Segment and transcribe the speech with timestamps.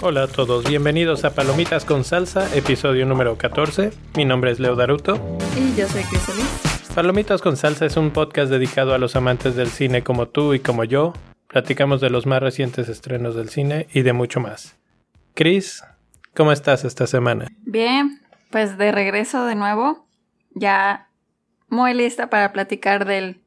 [0.00, 3.90] Hola a todos, bienvenidos a Palomitas con Salsa, episodio número 14.
[4.16, 5.16] Mi nombre es Leo Daruto.
[5.56, 6.46] Y yo soy Crisolis.
[6.94, 10.60] Palomitas con Salsa es un podcast dedicado a los amantes del cine como tú y
[10.60, 11.12] como yo.
[11.46, 14.76] Platicamos de los más recientes estrenos del cine y de mucho más.
[15.34, 15.82] Chris,
[16.34, 17.48] ¿cómo estás esta semana?
[17.62, 18.20] Bien,
[18.50, 20.07] pues de regreso de nuevo.
[20.58, 21.08] Ya
[21.68, 23.40] muy lista para platicar del,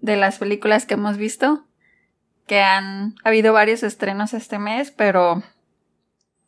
[0.00, 1.64] de las películas que hemos visto.
[2.46, 5.42] Que han habido varios estrenos este mes, pero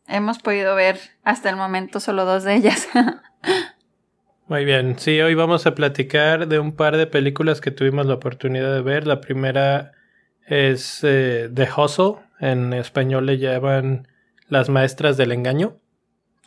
[0.07, 2.87] hemos podido ver hasta el momento solo dos de ellas.
[4.47, 8.15] Muy bien, sí, hoy vamos a platicar de un par de películas que tuvimos la
[8.15, 9.05] oportunidad de ver.
[9.05, 9.91] La primera
[10.47, 14.07] es eh, The Hustle, en español le llaman
[14.47, 15.77] Las Maestras del Engaño.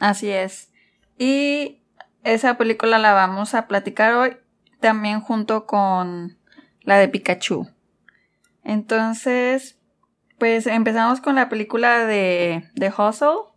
[0.00, 0.72] Así es.
[1.16, 1.81] Y
[2.24, 4.36] esa película la vamos a platicar hoy
[4.80, 6.38] también junto con
[6.82, 7.68] la de Pikachu.
[8.64, 9.78] Entonces,
[10.38, 13.52] pues empezamos con la película de The Hustle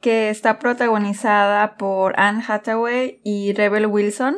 [0.00, 4.36] que está protagonizada por Anne Hathaway y Rebel Wilson.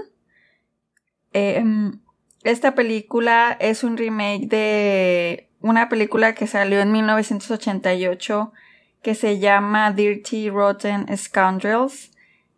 [1.32, 2.00] Em,
[2.44, 8.52] esta película es un remake de una película que salió en 1988
[9.02, 12.12] que se llama Dirty Rotten Scoundrels,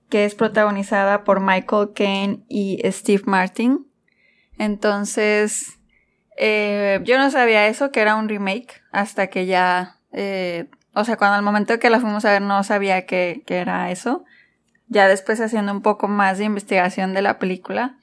[0.09, 3.87] que es protagonizada por Michael Caine y Steve Martin.
[4.59, 5.79] Entonces,
[6.37, 11.17] eh, yo no sabía eso, que era un remake, hasta que ya eh, o sea,
[11.17, 14.25] cuando al momento que la fuimos a ver no sabía que, era eso.
[14.89, 17.99] Ya después haciendo un poco más de investigación de la película.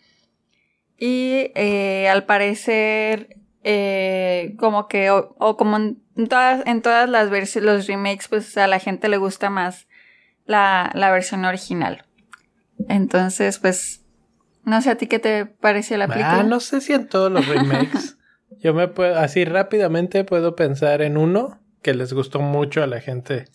[0.98, 7.74] Y eh, al parecer, eh, como que, o, como en todas, en todas las versiones,
[7.74, 9.88] los remakes, pues a la gente le gusta más
[10.46, 12.06] la, la versión original.
[12.90, 14.04] Entonces, pues,
[14.64, 16.40] no sé a ti qué te parece la película.
[16.40, 18.18] Ah, no sé si en todos los remakes.
[18.62, 23.00] Yo me puedo, así rápidamente puedo pensar en uno que les gustó mucho a la
[23.00, 23.46] gente.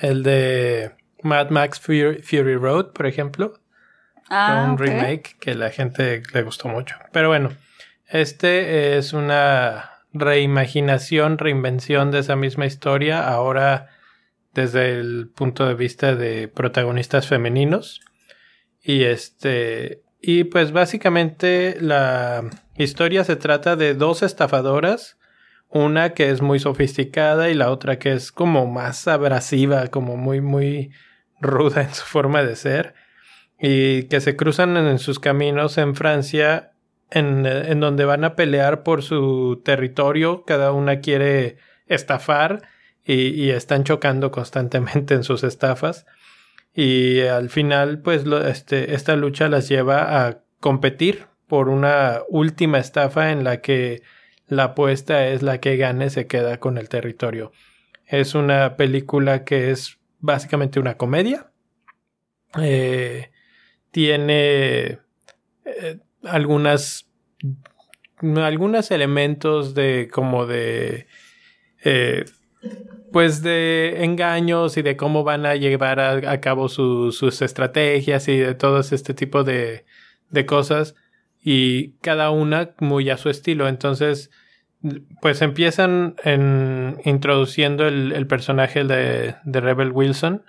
[0.00, 3.54] El de Mad Max Fury, Road, por ejemplo.
[4.30, 6.96] Ah, un remake que la gente le gustó mucho.
[7.12, 7.50] Pero bueno,
[8.06, 13.88] este es una reimaginación, reinvención de esa misma historia, ahora
[14.58, 18.00] desde el punto de vista de protagonistas femeninos.
[18.82, 20.02] Y este.
[20.20, 25.16] Y pues básicamente la historia se trata de dos estafadoras
[25.70, 30.40] una que es muy sofisticada y la otra que es como más abrasiva, como muy,
[30.40, 30.90] muy
[31.40, 32.94] ruda en su forma de ser.
[33.60, 36.72] Y que se cruzan en sus caminos en Francia,
[37.10, 40.44] en, en donde van a pelear por su territorio.
[40.46, 42.62] Cada una quiere estafar
[43.08, 46.06] y, están chocando constantemente en sus estafas.
[46.74, 53.32] Y al final, pues, este, esta lucha las lleva a competir por una última estafa
[53.32, 54.02] en la que
[54.46, 57.52] la apuesta es la que gane se queda con el territorio.
[58.06, 61.50] Es una película que es básicamente una comedia.
[62.60, 63.30] Eh,
[63.90, 64.98] tiene
[65.64, 67.06] eh, algunas
[68.20, 71.06] algunos elementos de como de
[71.84, 72.24] eh,
[73.12, 78.54] pues de engaños y de cómo van a llevar a, cabo sus estrategias y de
[78.54, 79.84] todo este tipo de,
[80.30, 80.94] de cosas
[81.42, 83.68] y cada una muy a su estilo.
[83.68, 84.30] Entonces,
[85.20, 90.44] pues empiezan en, introduciendo el, personaje de, de, Rebel Wilson,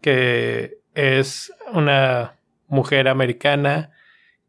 [0.00, 2.34] que es una
[2.68, 3.90] mujer americana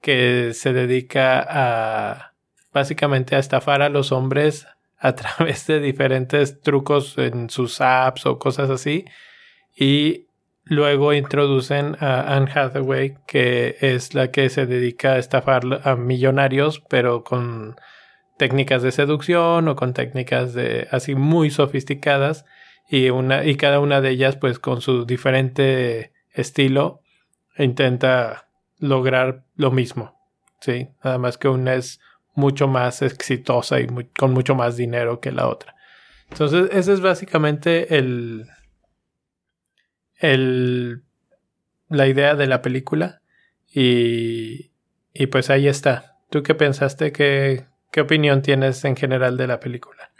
[0.01, 2.33] que se dedica a
[2.73, 4.67] básicamente a estafar a los hombres
[5.03, 9.05] a través de diferentes trucos en sus apps o cosas así.
[9.75, 10.27] Y
[10.65, 16.81] Luego introducen a Anne Hathaway, que es la que se dedica a estafar a millonarios,
[16.89, 17.75] pero con
[18.37, 22.45] técnicas de seducción o con técnicas de así muy sofisticadas
[22.89, 27.01] y una y cada una de ellas pues con su diferente estilo
[27.57, 28.47] intenta
[28.79, 30.17] lograr lo mismo,
[30.61, 31.99] sí, nada más que una es
[32.33, 33.87] mucho más exitosa y
[34.17, 35.75] con mucho más dinero que la otra.
[36.29, 38.47] Entonces, ese es básicamente el
[40.23, 41.03] el,
[41.89, 43.21] la idea de la película
[43.71, 44.71] y,
[45.13, 46.17] y pues ahí está.
[46.29, 47.11] ¿Tú qué pensaste?
[47.11, 50.11] ¿Qué, ¿Qué opinión tienes en general de la película?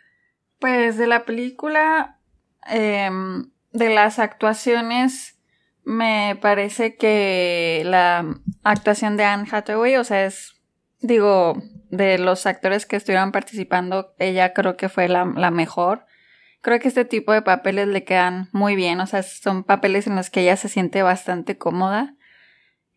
[0.60, 2.20] Pues de la película,
[2.68, 5.40] em, de las actuaciones,
[5.86, 8.26] me parece que la
[8.64, 10.62] actuación de Anne Hathaway, o sea, es,
[11.04, 16.06] digo, de los actores que estuvieron participando, ella creo que fue la, la mejor
[16.64, 20.16] creo que este tipo de papeles le quedan muy bien, o sea, son papeles en
[20.16, 22.16] los que ella se siente bastante cómoda.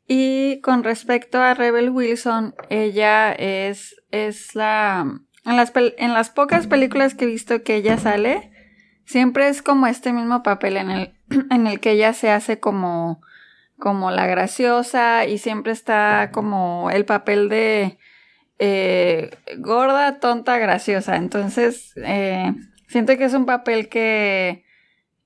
[0.07, 5.21] Y con respecto a Rebel Wilson, ella es, es la...
[5.45, 8.51] En las, en las pocas películas que he visto que ella sale,
[9.05, 11.15] siempre es como este mismo papel en el,
[11.51, 13.21] en el que ella se hace como,
[13.79, 17.99] como la graciosa y siempre está como el papel de
[18.59, 21.17] eh, gorda, tonta, graciosa.
[21.17, 22.53] Entonces, eh,
[22.89, 24.65] siento que es un papel que,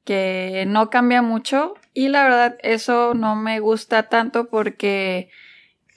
[0.05, 5.31] que no cambia mucho y la verdad eso no me gusta tanto porque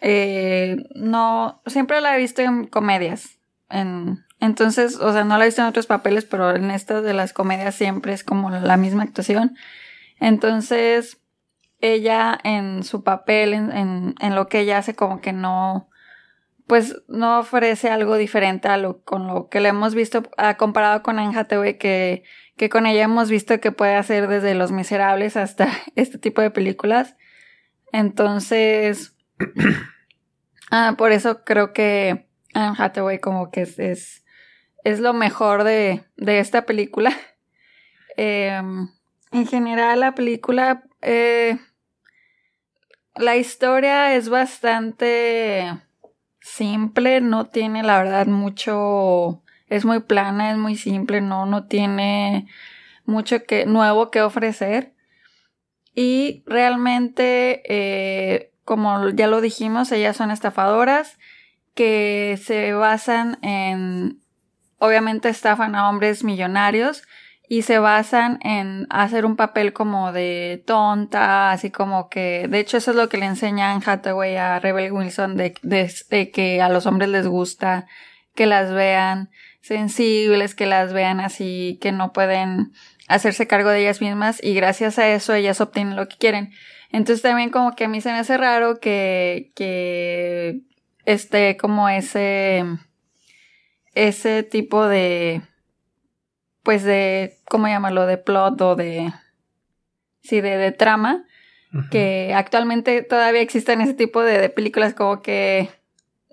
[0.01, 3.39] eh, no, siempre la he visto en comedias.
[3.69, 7.13] En, entonces, o sea, no la he visto en otros papeles, pero en estas de
[7.13, 9.55] las comedias siempre es como la misma actuación.
[10.19, 11.17] Entonces,
[11.83, 15.89] ella en su papel, en, en, lo que ella hace, como que no,
[16.65, 21.03] pues no ofrece algo diferente a lo con lo que le hemos visto ah, comparado
[21.03, 22.23] con Anne Hathaway que,
[22.55, 26.51] que con ella hemos visto que puede hacer desde Los Miserables hasta este tipo de
[26.51, 27.17] películas.
[27.91, 29.17] Entonces,
[30.71, 34.23] ah, por eso creo que Anne Hathaway como que es, es,
[34.85, 37.11] es lo mejor de, de esta película.
[38.15, 38.89] Em,
[39.31, 41.57] en general la película, eh,
[43.15, 45.79] la historia es bastante
[46.39, 52.47] simple, no tiene la verdad mucho, es muy plana, es muy simple, no, no tiene
[53.05, 54.93] mucho que, nuevo que ofrecer.
[55.95, 61.19] Y realmente, eh, como ya lo dijimos, ellas son estafadoras
[61.75, 64.19] que se basan en,
[64.79, 67.03] obviamente estafan a hombres millonarios
[67.53, 72.77] y se basan en hacer un papel como de tonta, así como que, de hecho
[72.77, 76.87] eso es lo que le enseñan Hathaway a Rebel Wilson de, de, que a los
[76.87, 77.85] hombres les gusta
[78.33, 79.29] que las vean
[79.61, 82.71] sensibles, que las vean así, que no pueden
[83.07, 86.53] hacerse cargo de ellas mismas y gracias a eso ellas obtienen lo que quieren.
[86.91, 90.61] Entonces también como que a mí se me hace raro que, que
[91.05, 92.63] esté como ese,
[93.93, 95.43] ese tipo de,
[96.63, 98.05] pues de, ¿cómo llamarlo?
[98.05, 99.13] De plot o de,
[100.21, 101.25] sí, de, de trama,
[101.89, 105.69] que actualmente todavía existen ese tipo de, películas como que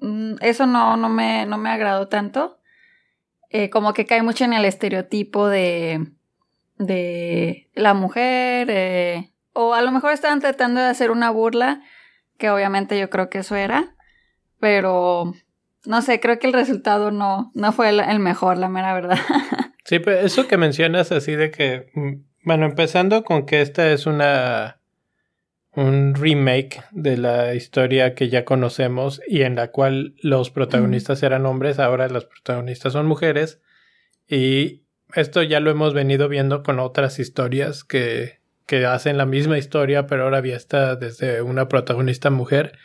[0.00, 2.58] mm, eso no, no, me, no me agradó tanto.
[3.48, 6.06] Eh, como que cae mucho en el estereotipo de,
[6.78, 11.82] de la mujer, eh, o a lo mejor estaban tratando de hacer una burla,
[12.38, 13.96] que obviamente yo creo que eso era,
[14.60, 15.34] pero
[15.84, 19.18] no sé, creo que el resultado no, no fue el mejor, la mera verdad.
[19.82, 22.12] Sí, pero eso que mencionas así de que, mm,
[22.44, 24.80] bueno, empezando con que esta es una
[25.72, 31.46] un remake de la historia que ya conocemos y en la cual los protagonistas eran
[31.46, 33.60] hombres, ahora las protagonistas son mujeres.
[34.28, 34.82] Y
[35.14, 40.06] esto ya lo hemos venido viendo con otras historias que, que hacen la misma historia
[40.06, 42.78] pero ahora está desde una protagonista mujer.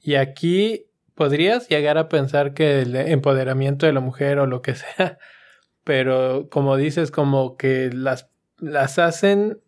[0.00, 0.87] Y aquí
[1.18, 5.18] podrías llegar a pensar que el empoderamiento de la mujer o lo que sea
[5.88, 8.28] pero como dices, como que las,
[8.58, 9.62] las hacen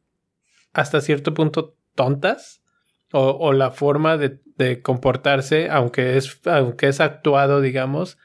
[0.75, 2.61] hasta cierto punto tontas
[3.11, 8.19] o, la forma de, de, comportarse, aunque es, aunque es actuado, digamos,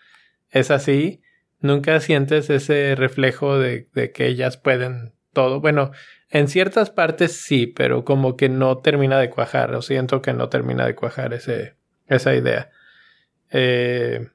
[0.50, 1.22] es así,
[1.62, 5.62] nunca sientes ese reflejo de, de que ellas pueden todo.
[5.62, 5.92] Bueno,
[6.30, 10.50] en ciertas partes sí, pero como que no termina de cuajar, o siento que no
[10.50, 11.78] termina de cuajar ese,
[12.08, 12.72] esa idea.
[13.52, 14.28] Eh,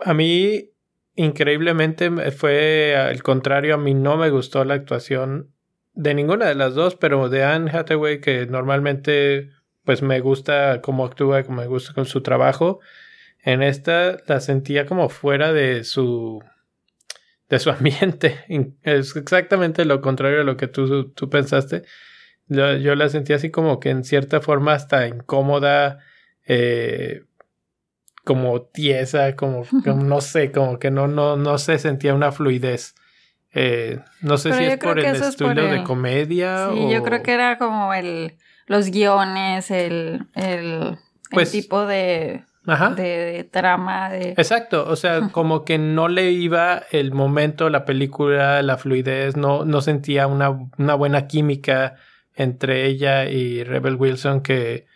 [0.00, 0.70] a mí
[1.14, 5.52] increíblemente fue al contrario, a mí no me gustó la actuación
[5.94, 9.50] de ninguna de las dos, pero de Anne Hathaway, que normalmente
[9.84, 12.80] pues me gusta cómo actúa, como me gusta con su trabajo.
[13.42, 16.42] En esta la sentía como fuera de su
[17.48, 18.44] de su ambiente.
[18.82, 21.82] Es exactamente lo contrario a lo que tú, tú pensaste.
[22.48, 26.00] Yo, yo, la sentía así como que en cierta forma hasta incómoda,
[26.46, 27.22] eh,
[28.24, 32.94] como tiesa, como, no sé, como que no, no, no se sentía una fluidez.
[33.54, 37.58] Eh, no sé si es por el estilo de comedia sí, yo creo que era
[37.58, 40.96] como el los guiones, el, el,
[41.30, 42.44] pues, tipo de,
[42.96, 44.10] de, trama.
[44.10, 44.30] De...
[44.30, 49.64] Exacto, o sea, como que no le iba el momento, la película, la fluidez, no,
[49.64, 51.96] no sentía una, una buena química
[52.34, 54.86] entre ella y Rebel Wilson que,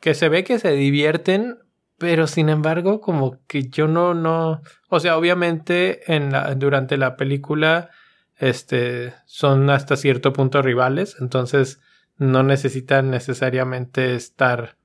[0.00, 1.58] que se ve que se divierten,
[1.98, 7.16] pero sin embargo, como que yo no, no, o sea, obviamente en la, durante la
[7.16, 7.90] película,
[8.36, 11.80] este, son hasta cierto punto rivales, entonces
[12.18, 14.76] no necesitan necesariamente estar,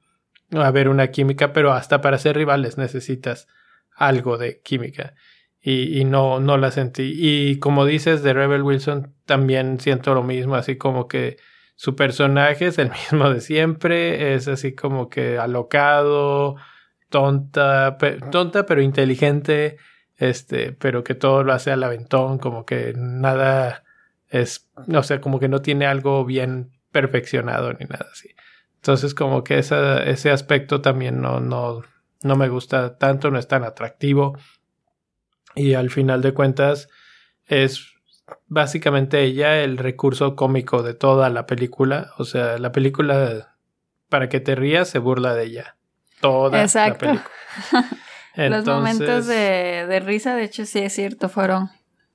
[0.51, 3.47] a ver una química, pero hasta para ser rivales necesitas
[3.95, 5.13] algo de química.
[5.63, 7.13] Y, y no, no la sentí.
[7.15, 11.37] Y como dices de Rebel Wilson, también siento lo mismo, así como que
[11.75, 16.55] su personaje es el mismo de siempre, es así como que alocado,
[17.11, 17.97] tonta,
[18.31, 19.77] tonta pero inteligente,
[20.17, 23.83] este, pero que todo lo hace al aventón, como que nada
[24.29, 28.29] es, o sea, como que no tiene algo bien perfeccionado ni nada así.
[28.77, 31.83] Entonces, como que ese aspecto también no, no,
[32.23, 34.35] no me gusta tanto, no es tan atractivo.
[35.53, 36.89] Y al final de cuentas,
[37.45, 37.93] es
[38.47, 42.11] básicamente ella el recurso cómico de toda la película.
[42.17, 43.57] O sea, la película,
[44.09, 45.77] para que te rías, se burla de ella.
[46.21, 47.05] Toda Exacto.
[47.05, 47.99] la película.
[48.49, 51.69] Los momentos de, de, risa, de hecho, sí es cierto, fueron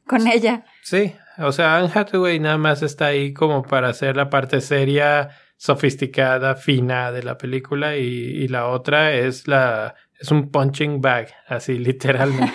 [0.07, 0.65] con ella.
[0.83, 5.29] Sí, o sea, Anne Hathaway nada más está ahí como para hacer la parte seria,
[5.59, 11.29] sofisticada, fina de la película y, y la otra es la es un punching bag,
[11.47, 12.55] así literalmente.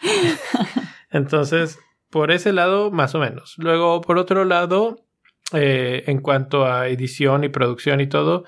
[1.10, 1.78] Entonces,
[2.10, 3.54] por ese lado, más o menos.
[3.58, 5.04] Luego, por otro lado,
[5.52, 8.44] eh, en cuanto a edición y producción y todo,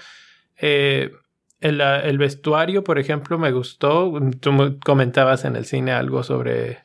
[0.56, 1.10] eh,
[1.60, 4.12] el, el, vestuario, por ejemplo, me gustó.
[4.40, 6.78] Tú comentabas en el cine algo sobre...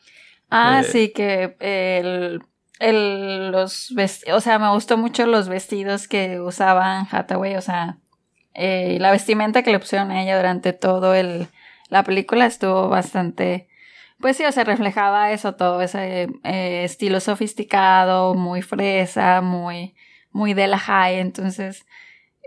[0.50, 2.41] Ah, eh, sí, que el,
[2.79, 3.94] el, los
[4.32, 7.98] o sea, me gustó mucho los vestidos que usaban Hathaway, o sea,
[8.53, 11.48] la vestimenta que le pusieron a ella durante todo el,
[11.89, 13.67] la película estuvo bastante
[14.20, 19.96] pues sí, o sea, reflejaba eso, todo ese eh, estilo sofisticado, muy fresa, muy,
[20.32, 21.20] muy de la high.
[21.20, 21.86] Entonces,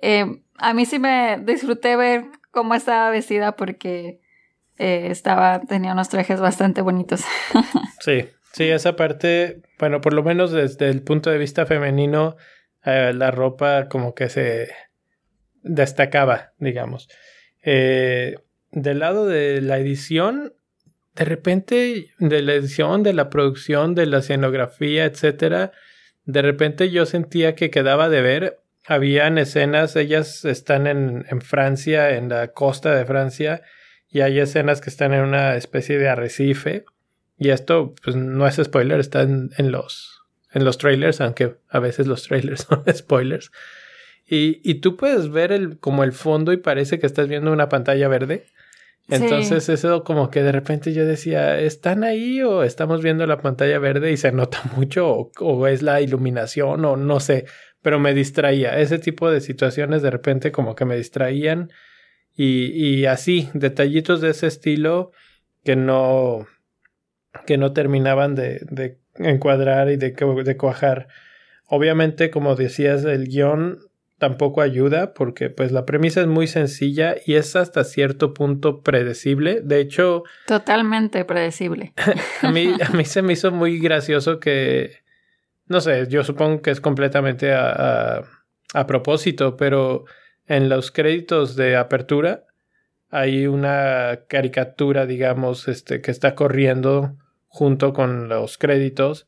[0.02, 4.20] eh, a mí sí me disfruté ver cómo estaba vestida porque
[4.78, 7.22] eh, estaba, tenía unos trajes bastante bonitos.
[8.00, 12.36] sí, sí, esa parte, bueno, por lo menos desde el punto de vista femenino,
[12.84, 14.70] la ropa como que se
[15.62, 17.08] destacaba, digamos.
[17.62, 20.54] del lado de la edición,
[21.18, 25.72] de repente de la edición, de la producción, de la escenografía, etcétera,
[26.24, 28.60] de repente yo sentía que quedaba de ver.
[28.90, 33.60] Habían escenas, ellas están en, en Francia, en la costa de Francia,
[34.08, 36.86] y hay escenas que están en una especie de arrecife.
[37.36, 40.22] Y esto, pues no es spoiler, está en, los,
[40.54, 43.52] en los trailers, aunque a veces los trailers son spoilers.
[44.26, 47.68] Y, y tú puedes ver el, como el fondo y parece que estás viendo una
[47.68, 48.46] pantalla verde.
[49.08, 53.78] Entonces eso como que de repente yo decía, ¿están ahí o estamos viendo la pantalla
[53.78, 57.46] verde y se nota mucho o, es la iluminación o no sé,
[57.82, 58.78] pero me distraía.
[58.78, 61.70] Ese tipo de situaciones de repente como que me distraían
[62.34, 65.12] y, y así, detallitos de ese estilo
[65.64, 66.46] que no,
[67.46, 71.08] que no terminaban de, de encuadrar y de, de cuajar.
[71.66, 73.78] Obviamente, como decías, el guion
[74.18, 79.60] tampoco ayuda porque pues la premisa es muy sencilla y es hasta cierto punto predecible.
[79.62, 80.24] De hecho...
[80.46, 81.92] Totalmente predecible.
[82.42, 85.07] a, mí, a mí se me hizo muy gracioso que...
[85.68, 88.24] No sé, yo supongo que es completamente a,
[88.72, 90.04] a, propósito, pero
[90.46, 92.44] en los créditos de apertura
[93.10, 99.26] hay una caricatura, digamos, este, que está corriendo junto con los créditos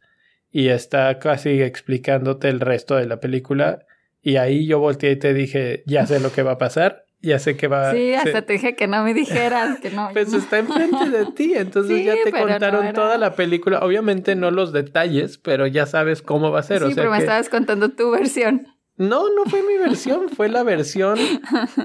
[0.50, 3.86] y está casi explicándote el resto de la película.
[4.22, 7.38] Y ahí yo volteé y te dije, ya sé lo que va a pasar, ya
[7.38, 7.92] sé que va a...
[7.92, 10.10] Sí, hasta te dije que no me dijeras, que no.
[10.12, 13.80] pues está enfrente de ti, entonces ya te contaron toda la película.
[13.80, 16.86] Obviamente no los detalles, pero ya sabes cómo va a ser.
[16.86, 18.66] Sí, pero me estabas contando tu versión.
[18.96, 21.18] No, no fue mi versión, fue la versión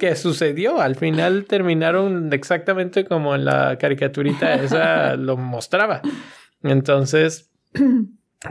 [0.02, 0.82] que sucedió.
[0.82, 6.02] Al final terminaron exactamente como en la caricaturita esa lo mostraba.
[6.62, 7.52] Entonces,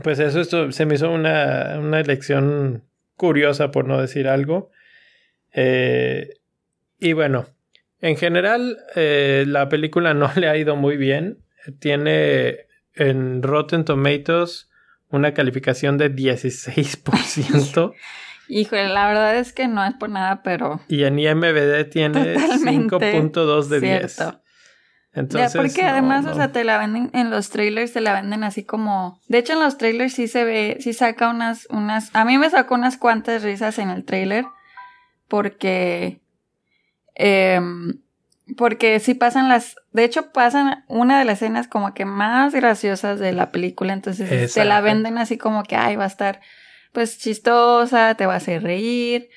[0.02, 2.84] pues eso, esto se me hizo una, una elección
[3.16, 4.70] curiosa por no decir algo.
[5.52, 6.30] Eh,
[6.98, 7.46] y bueno,
[8.00, 11.38] en general eh, la película no le ha ido muy bien.
[11.78, 14.70] Tiene en Rotten Tomatoes
[15.08, 17.94] una calificación de 16%.
[18.48, 20.82] Híjole, la verdad es que no es por nada, pero...
[20.88, 24.18] Y en IMBD tiene 5.2 de 10.
[25.14, 28.64] Entonces, porque además, o sea, te la venden en los trailers, te la venden así
[28.64, 29.20] como.
[29.28, 32.10] De hecho, en los trailers sí se ve, sí saca unas, unas.
[32.14, 34.44] A mí me sacó unas cuantas risas en el trailer.
[35.28, 36.20] Porque.
[37.14, 37.60] Eh,
[38.56, 39.76] porque sí pasan las.
[39.92, 43.92] De hecho, pasan una de las escenas como que más graciosas de la película.
[43.92, 46.40] Entonces te la venden así como que, ay, va a estar
[46.92, 49.30] pues chistosa, te va a hacer reír.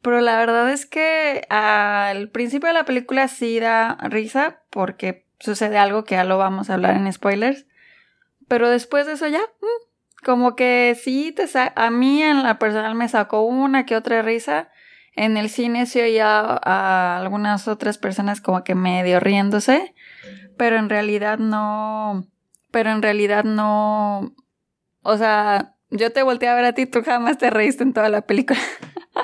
[0.00, 5.78] Pero la verdad es que al principio de la película sí da risa porque sucede
[5.78, 7.66] algo que ya lo vamos a hablar en spoilers.
[8.48, 12.94] Pero después de eso ya, mm, como que sí te a mí en la personal
[12.94, 14.70] me sacó una que otra risa.
[15.14, 19.94] En el cine sí oía a algunas otras personas como que medio riéndose,
[20.56, 22.26] pero en realidad no,
[22.70, 24.34] pero en realidad no,
[25.02, 28.08] o sea, yo te volteé a ver a ti, tú jamás te reíste en toda
[28.08, 28.60] la película.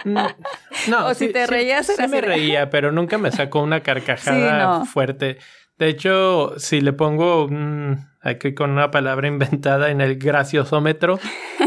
[0.04, 0.26] No,
[1.06, 5.38] o si te reías, sí, me reía, pero nunca me sacó una carcajada fuerte.
[5.78, 7.48] De hecho, si le pongo
[8.20, 11.18] aquí con una palabra inventada en el graciosómetro,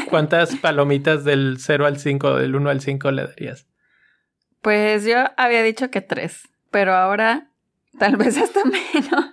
[0.10, 3.71] ¿cuántas palomitas del 0 al 5, del 1 al 5 le darías?
[4.62, 7.50] Pues yo había dicho que tres, pero ahora
[8.00, 9.26] tal vez hasta menos.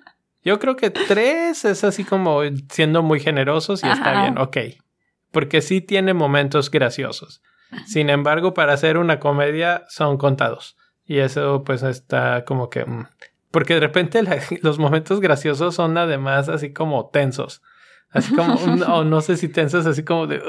[0.43, 4.57] Yo creo que tres es así como siendo muy generosos y está bien, ok.
[5.31, 7.43] Porque sí tiene momentos graciosos.
[7.87, 10.77] Sin embargo, para hacer una comedia son contados.
[11.05, 12.85] Y eso pues está como que...
[12.85, 13.07] Mm,
[13.51, 14.23] porque de repente
[14.63, 17.63] los momentos graciosos son además así como tensos.
[18.11, 18.55] Así como,
[18.95, 20.41] o no sé si tensos, así como de...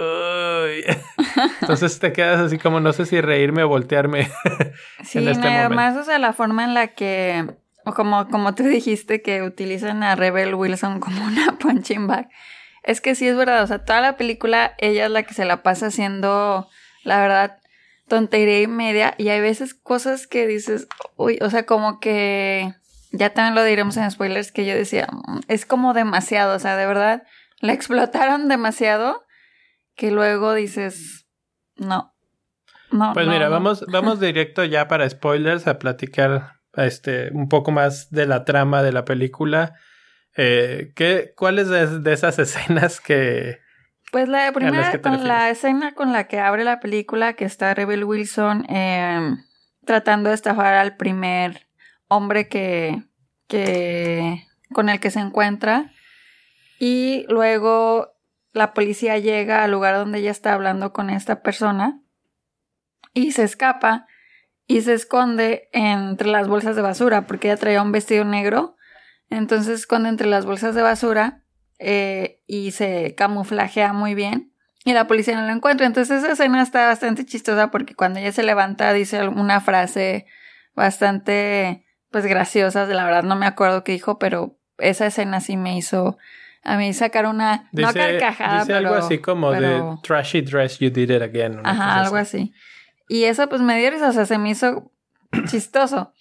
[1.62, 4.30] Entonces te quedas así como no sé si reírme o voltearme.
[5.04, 7.46] sí, este además, o sea, la forma en la que,
[7.86, 12.30] o como, como tú dijiste, que utilizan a Rebel Wilson como una punching bag.
[12.84, 15.46] Es que sí es verdad, o sea, toda la película ella es la que se
[15.46, 16.68] la pasa haciendo
[17.04, 17.58] la verdad,
[18.08, 19.16] tontería y media.
[19.18, 22.74] Y hay veces cosas que dices, uy, o sea, como que
[23.12, 26.76] ya también lo diremos en spoilers, que yo decía, mm, es como demasiado, o sea,
[26.76, 27.24] de verdad,
[27.60, 29.26] la explotaron demasiado
[30.00, 31.28] que luego dices,
[31.76, 32.16] no.
[32.90, 38.10] No, pues mira, vamos, vamos directo ya para spoilers a platicar este, un poco más
[38.10, 39.76] de la trama de la película.
[40.38, 43.60] Eh, ¿qué, ¿Cuáles de esas escenas que,
[44.14, 48.06] pues la primera, con la escena con la que abre la película, que está Rebel
[48.06, 49.44] Wilson em,
[49.86, 51.68] tratando de estafar al primer
[52.08, 53.04] hombre que,
[53.48, 55.92] que, con el que se encuentra.
[56.80, 58.19] Y luego
[58.52, 62.02] la policía llega al lugar donde ella está hablando con esta persona
[63.14, 64.08] y se escapa
[64.68, 68.76] y se esconde entre las bolsas de basura porque ella traía un vestido negro.
[69.30, 71.44] Entonces se esconde entre las bolsas de basura
[71.80, 74.54] eh, y se camuflajea muy bien
[74.84, 75.86] y la policía no lo encuentra.
[75.86, 80.26] Entonces esa escena está bastante chistosa porque cuando ella se levanta dice una frase
[80.76, 85.78] bastante pues graciosa, la verdad no me acuerdo qué dijo, pero esa escena sí me
[85.78, 86.18] hizo
[86.64, 91.10] a mí sacar una no carcajada, dice algo así como de trashy dress you did
[91.10, 91.62] it again.
[91.64, 92.54] Ajá, algo así.
[93.08, 94.92] Y eso pues me dio risa, o sea, se me hizo
[95.48, 96.14] chistoso.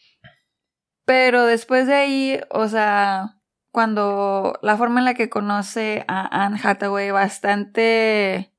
[1.05, 3.39] Pero después de ahí, o sea,
[3.71, 8.53] cuando la forma en la que conoce a Anne Hathaway bastante,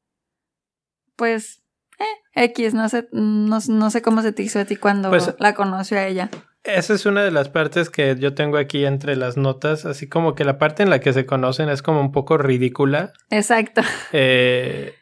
[1.15, 1.63] pues,
[1.99, 5.53] eh, X, no sé, no, sé cómo se te hizo a ti cuando pues, la
[5.53, 6.29] conoció a ella.
[6.75, 10.35] Esa es una de las partes que yo tengo aquí entre las notas, así como
[10.35, 13.13] que la parte en la que se conocen es como un poco ridícula.
[13.29, 13.81] Exacto.
[14.11, 14.95] Eh,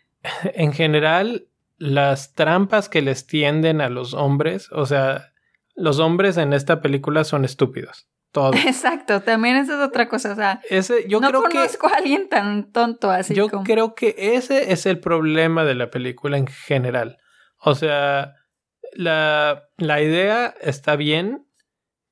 [0.55, 5.33] en general, las trampas que les tienden a los hombres, o sea,
[5.75, 8.07] los hombres en esta película son estúpidos.
[8.65, 10.31] Exacto, también esa es otra cosa.
[10.31, 13.33] O sea, ese, yo no conozco a alguien tan tonto así.
[13.33, 17.17] Yo creo que ese es el problema de la película en general.
[17.59, 18.35] O sea,
[18.93, 21.46] la, la idea está bien,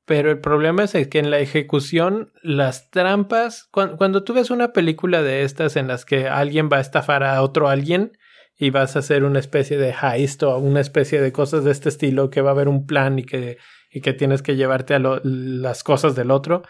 [0.06, 3.68] pero el problema es que en la ejecución, las trampas.
[3.72, 7.42] Cuando, tú ves una película de estas en las que alguien va a estafar a
[7.42, 8.18] otro alguien
[8.58, 11.90] y vas a hacer una especie de heist o una especie de cosas de este
[11.90, 13.58] estilo, que va a haber un plan y que
[13.96, 16.64] y que tienes que llevarte a las cosas del otro.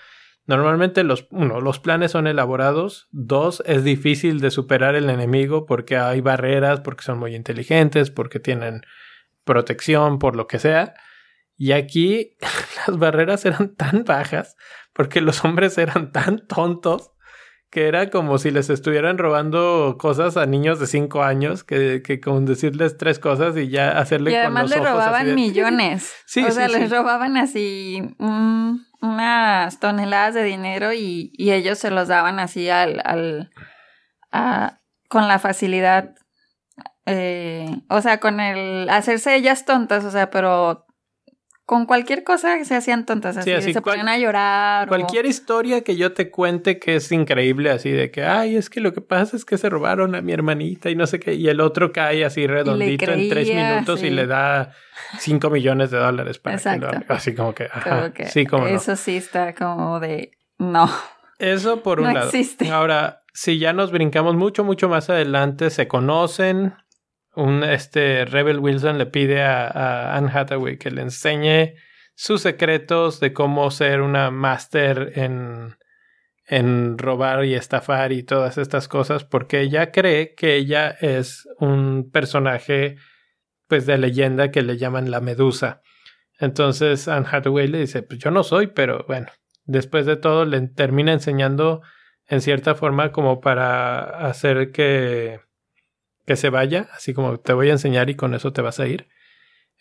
[0.45, 3.07] Normalmente los, uno, los planes son elaborados.
[3.09, 8.39] Dos, es difícil de superar el enemigo porque hay barreras, porque son muy inteligentes, porque
[8.39, 8.81] tienen
[9.43, 10.93] protección, por lo que sea.
[11.57, 12.37] Y aquí
[12.87, 14.55] las barreras eran tan bajas
[14.93, 17.11] porque los hombres eran tan tontos
[17.69, 22.21] que era como si les estuvieran robando cosas a niños de cinco años, que, que
[22.21, 26.13] con decirles tres cosas y ya hacerle y además le robaban millones.
[26.25, 28.01] Sí, o sea, les robaban así
[29.01, 33.51] unas toneladas de dinero y, y, ellos se los daban así al, al
[34.31, 36.15] a, con la facilidad.
[37.05, 40.84] Eh, o sea, con el hacerse ellas tontas, o sea, pero
[41.65, 44.87] con cualquier cosa se hacían tontas así, se ponían a llorar.
[44.87, 48.81] Cualquier historia que yo te cuente que es increíble, así de que, ay, es que
[48.81, 51.47] lo que pasa es que se robaron a mi hermanita y no sé qué, y
[51.49, 54.73] el otro cae así redondito en tres minutos y le da
[55.17, 56.91] cinco millones de dólares para Exacto.
[56.91, 60.87] que lo, así como que, ajá, sí, como Eso sí está como de, no.
[61.39, 62.27] Eso por un no lado.
[62.27, 62.69] Existe.
[62.69, 66.75] Ahora, si ya nos brincamos mucho, mucho más adelante, se conocen,
[67.35, 71.75] un este Rebel Wilson le pide a, Anne Hathaway que le enseñe
[72.15, 75.75] sus secretos de cómo ser una máster en,
[76.47, 82.09] en robar y estafar y todas estas cosas porque ella cree que ella es un
[82.11, 82.97] personaje
[83.67, 85.81] pues de leyenda que le llaman la medusa.
[86.39, 89.27] Entonces Anne Hathaway le dice, pues yo no soy, pero bueno,
[89.65, 91.81] después de todo le termina enseñando
[92.27, 95.41] en cierta forma como para hacer que
[96.25, 98.87] que se vaya, así como te voy a enseñar y con eso te vas a
[98.87, 99.07] ir.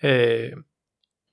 [0.02, 0.54] Eh,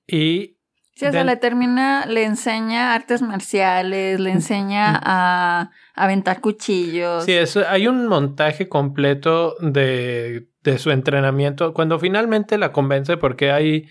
[0.08, 0.58] y
[0.94, 7.26] Sí, o sea, le termina, le enseña artes marciales, le enseña a aventar cuchillos.
[7.26, 11.74] Sí, hay un montaje completo de, de su entrenamiento.
[11.74, 13.88] Cuando finalmente la convence, porque hay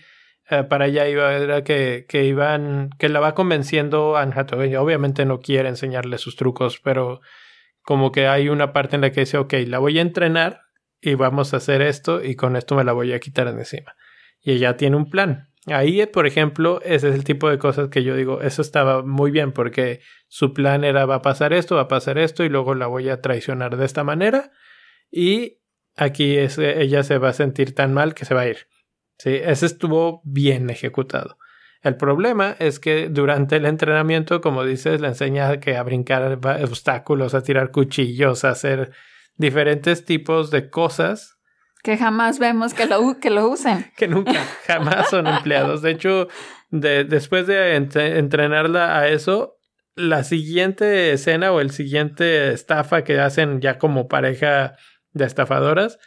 [0.49, 4.75] eh, para allá iba, era que, que iban, que la va convenciendo Anne Hathaway.
[4.75, 7.21] Obviamente no quiere enseñarle sus trucos, pero
[7.81, 10.61] como que hay una parte en la que dice, ok, la voy a entrenar
[11.01, 13.95] y vamos a hacer esto y con esto me la voy a quitar de encima.
[14.41, 15.49] Y ella tiene un plan.
[15.67, 19.29] Ahí, por ejemplo, ese es el tipo de cosas que yo digo, eso estaba muy
[19.29, 22.73] bien porque su plan era va a pasar esto, va a pasar esto y luego
[22.73, 24.51] la voy a traicionar de esta manera
[25.11, 25.59] y
[25.95, 28.67] aquí ella se va a sentir tan mal que se va a ir.
[29.19, 31.37] Sí, ese estuvo bien ejecutado.
[31.83, 37.35] El problema es que durante el entrenamiento, como dices, le enseña que a brincar obstáculos,
[37.35, 38.91] a tirar cuchillos, a hacer
[39.37, 41.37] diferentes tipos de cosas
[41.83, 43.91] Que jamás vemos que lo, que lo usen.
[43.97, 44.33] que nunca,
[44.67, 45.81] jamás son empleados.
[45.81, 46.27] De hecho,
[46.69, 49.57] de- después de entre- entrenarla a eso,
[49.95, 54.75] la siguiente escena o el siguiente estafa que hacen ya como pareja
[55.11, 55.97] de estafadoras,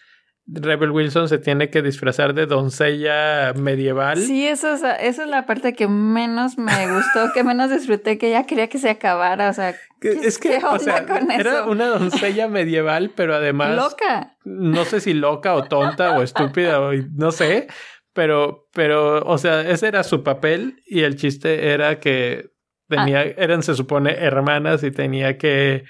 [0.47, 4.19] Rebel Wilson se tiene que disfrazar de doncella medieval.
[4.19, 8.31] Sí, eso es, esa es la parte que menos me gustó, que menos disfruté, que
[8.31, 9.49] ya quería que se acabara.
[9.49, 11.71] O sea, Que- es que, ¿qué o onda sea, con era eso?
[11.71, 14.37] una doncella medieval, pero además loca.
[14.45, 17.69] no sé si loca o tonta o estúpida o no sé,
[18.13, 22.51] pero, pero, o sea, ese era su papel y el chiste era que
[22.89, 25.85] tenía, eran, se supone, hermanas y tenía que,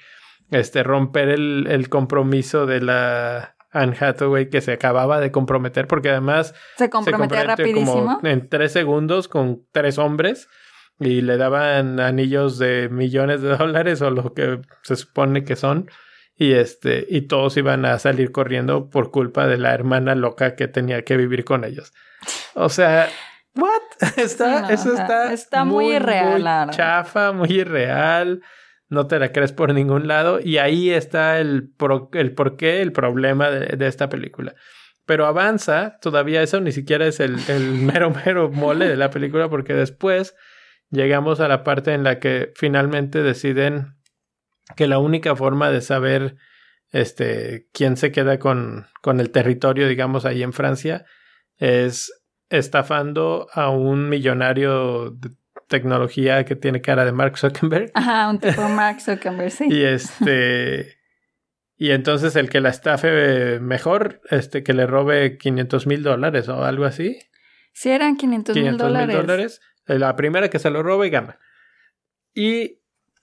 [0.52, 6.10] este, romper el, el compromiso de la Anne Hathaway que se acababa de comprometer porque
[6.10, 8.16] además Se comprometía rapidísimo.
[8.16, 10.48] como en tres segundos con tres hombres
[11.00, 15.90] y le daban anillos de millones de dólares o lo que se supone que son
[16.36, 20.66] y este y todos iban a salir corriendo por culpa de la hermana loca que
[20.68, 21.92] tenía que vivir con ellos.
[22.54, 23.08] O sea,
[23.54, 23.70] what?
[24.16, 26.70] Está no, eso está está muy irreal, muy verdad.
[26.70, 28.40] chafa, muy irreal.
[28.94, 31.72] No te la crees por ningún lado y ahí está el
[32.12, 34.54] el porqué, el problema de- de esta película.
[35.06, 39.48] Pero avanza, todavía eso ni siquiera es el, el mero, mero mole de la película,
[39.50, 40.34] porque después
[40.90, 43.96] llegamos a la parte en la que finalmente deciden
[44.76, 46.36] que la única forma de saber
[46.90, 51.04] este, quién se queda con, con el territorio, digamos, ahí en Francia,
[51.58, 52.12] es
[52.48, 55.30] estafando a un millonario de
[55.68, 57.90] tecnología que tiene cara de Mark Zuckerberg.
[57.94, 59.66] Ajá, un tipo Mark Zuckerberg, sí.
[59.70, 60.96] Y este.
[61.76, 66.64] y entonces el que la estafe mejor, este, que le robe 500 mil dólares o
[66.64, 67.18] algo así.
[67.72, 69.16] Sí, eran 500 mil 500 mil dólares.
[69.16, 69.60] dólares.
[69.88, 71.38] eh, La primera que se lo robe gana.
[72.34, 72.80] Y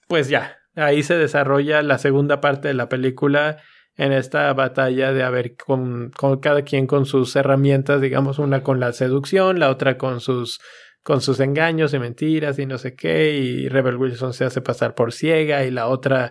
[0.08, 3.58] pues ya, ahí se desarrolla la segunda parte de la película
[3.96, 8.62] en esta batalla de a ver con, con cada quien con sus herramientas, digamos, una
[8.62, 10.60] con la seducción, la otra con sus
[11.02, 14.94] con sus engaños y mentiras y no sé qué, y Rebel Wilson se hace pasar
[14.94, 16.30] por ciega y la otra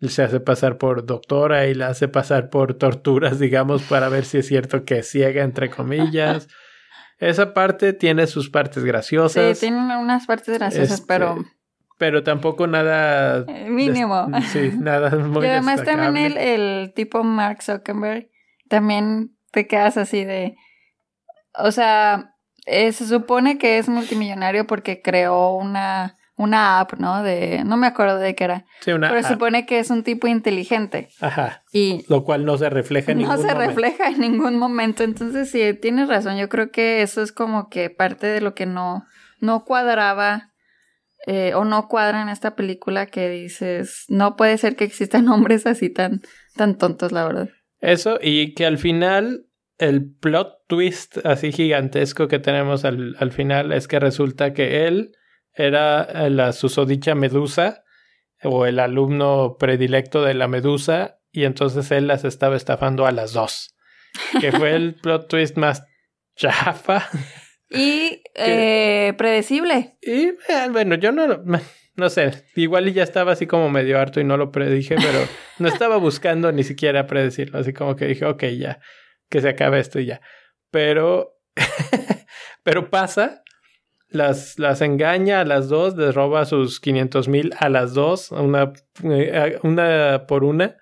[0.00, 4.38] se hace pasar por doctora y la hace pasar por torturas, digamos, para ver si
[4.38, 6.48] es cierto que es ciega, entre comillas.
[7.18, 9.60] Esa parte tiene sus partes Sí, graciosas.
[9.60, 11.36] tienen unas partes graciosas, Este, pero
[11.98, 14.26] pero tampoco nada eh, mínimo.
[14.48, 18.28] sí, nada muy y además también el, el tipo Mark Zuckerberg,
[18.68, 20.56] también te quedas así de...
[21.54, 22.31] O sea,
[22.66, 27.22] eh, se supone que es multimillonario porque creó una, una app, ¿no?
[27.22, 28.64] De, no me acuerdo de qué era.
[28.80, 29.32] Sí, una Pero se app.
[29.34, 31.08] supone que es un tipo inteligente.
[31.20, 33.68] Ajá, Y lo cual no se refleja en no ningún se momento.
[33.68, 35.02] refleja en ningún momento.
[35.04, 36.36] Entonces, sí, tienes razón.
[36.36, 39.04] Yo creo que eso es como que parte de lo que no,
[39.40, 40.50] no cuadraba
[41.26, 45.66] eh, o no cuadra en esta película que dices, no puede ser que existan hombres
[45.66, 46.22] así tan,
[46.56, 47.48] tan tontos, la verdad.
[47.80, 49.46] Eso, y que al final
[49.82, 55.12] el plot twist así gigantesco que tenemos al, al final es que resulta que él
[55.54, 57.82] era eh, la susodicha Medusa
[58.42, 63.32] o el alumno predilecto de la Medusa y entonces él las estaba estafando a las
[63.32, 63.74] dos.
[64.40, 65.82] Que fue el plot twist más
[66.36, 67.08] chafa.
[67.70, 69.96] Y eh, predecible.
[70.02, 71.42] Y eh, bueno, yo no, lo-
[71.94, 75.26] no sé, igual y ya estaba así como medio harto y no lo predije, pero
[75.58, 78.80] no estaba buscando ni siquiera predecirlo, así como que dije, ok, ya,
[79.32, 80.20] que se acabe esto y ya.
[80.70, 81.40] Pero,
[82.62, 83.42] pero pasa,
[84.08, 88.72] las, las engaña a las dos, les roba sus 500 mil a las dos, una,
[89.02, 90.76] eh, una por una.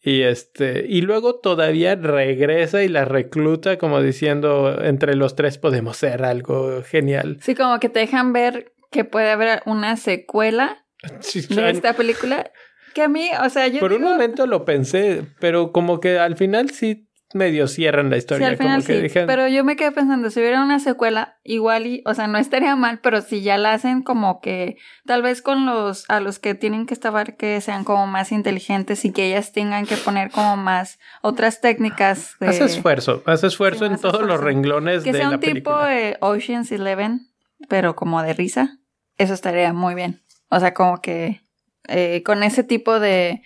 [0.00, 5.96] Y este, y luego todavía regresa y la recluta como diciendo, entre los tres podemos
[5.96, 7.38] ser algo genial.
[7.40, 10.84] Sí, como que te dejan ver que puede haber una secuela
[11.20, 12.50] Sí, de esta película.
[12.94, 16.36] Que a mí, o sea, yo Por un momento lo pensé, pero como que al
[16.36, 17.03] final sí
[17.34, 18.48] medio cierran la Sí, historia.
[18.48, 19.02] al final como que sí.
[19.02, 22.38] dijeron, Pero yo me quedé pensando, si hubiera una secuela, igual y, o sea, no
[22.38, 26.38] estaría mal, pero si ya la hacen como que, tal vez con los, a los
[26.38, 30.30] que tienen que estar, que sean como más inteligentes y que ellas tengan que poner
[30.30, 32.48] como más otras técnicas de...
[32.48, 35.86] Haz esfuerzo, haz esfuerzo Sí, en todos los renglones Que de sea la un tipo
[35.86, 37.28] eh, Ocean's Eleven,
[37.68, 38.78] pero como de risa.
[39.18, 40.22] Eso estaría muy bien.
[40.48, 41.40] O sea, como que
[41.88, 43.42] eh, con ese tipo de,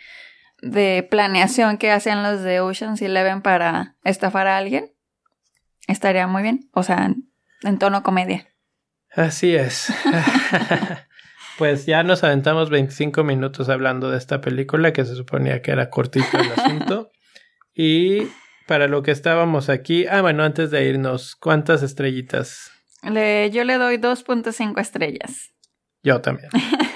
[0.61, 4.93] de planeación que hacían los de Ocean's Eleven para estafar a alguien,
[5.87, 6.69] estaría muy bien.
[6.73, 7.31] O sea, en,
[7.63, 8.47] en tono comedia.
[9.15, 9.93] Así es.
[11.59, 15.91] pues ya nos aventamos 25 minutos hablando de esta película que se suponía que era
[15.91, 17.11] cortito el asunto.
[17.75, 18.29] y
[18.67, 22.71] para lo que estábamos aquí, ah, bueno, antes de irnos, ¿cuántas estrellitas?
[23.03, 25.53] Le, yo le doy 2.5 estrellas.
[26.03, 26.51] Yo también.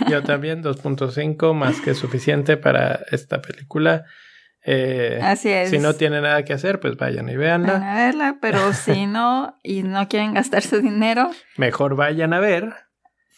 [0.08, 4.04] Yo también, 2.5, más que suficiente para esta película.
[4.64, 5.70] Eh, Así es.
[5.70, 7.92] si no tiene nada que hacer, pues vayan y véanla.
[7.92, 12.72] a verla, pero si no y no quieren gastar su dinero, Mejor vayan a ver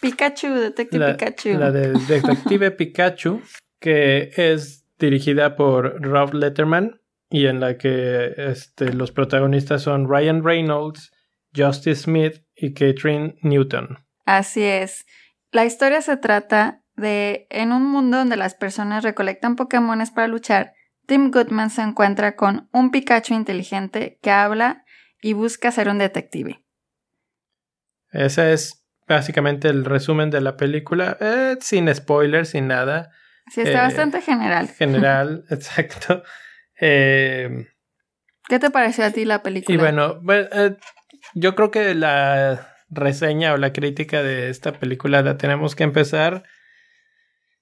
[0.01, 1.59] Pikachu, Detective la, Pikachu.
[1.59, 3.41] la del Detective Pikachu,
[3.81, 7.01] que es dirigida por Rob Letterman
[7.31, 11.11] y en la que este, los protagonistas son Ryan Reynolds,
[11.57, 13.99] Justice Smith y Catherine Newton.
[14.27, 15.07] Así es.
[15.55, 20.73] La historia se trata de en un mundo donde las personas recolectan Pokémones para luchar,
[21.07, 24.85] Tim Goodman se encuentra con un Pikachu inteligente que habla
[25.23, 26.65] y busca ser un detective.
[28.11, 33.13] Ese es básicamente el resumen de la película, eh, sin spoilers, sin nada.
[33.49, 34.67] Sí, está Eh, bastante general.
[34.71, 36.25] General, exacto.
[36.81, 37.69] Eh,
[38.49, 39.73] ¿Qué te pareció a ti la película?
[39.73, 40.77] y bueno, eh,
[41.35, 46.45] yo creo que la reseña o la crítica de esta película la tenemos que empezar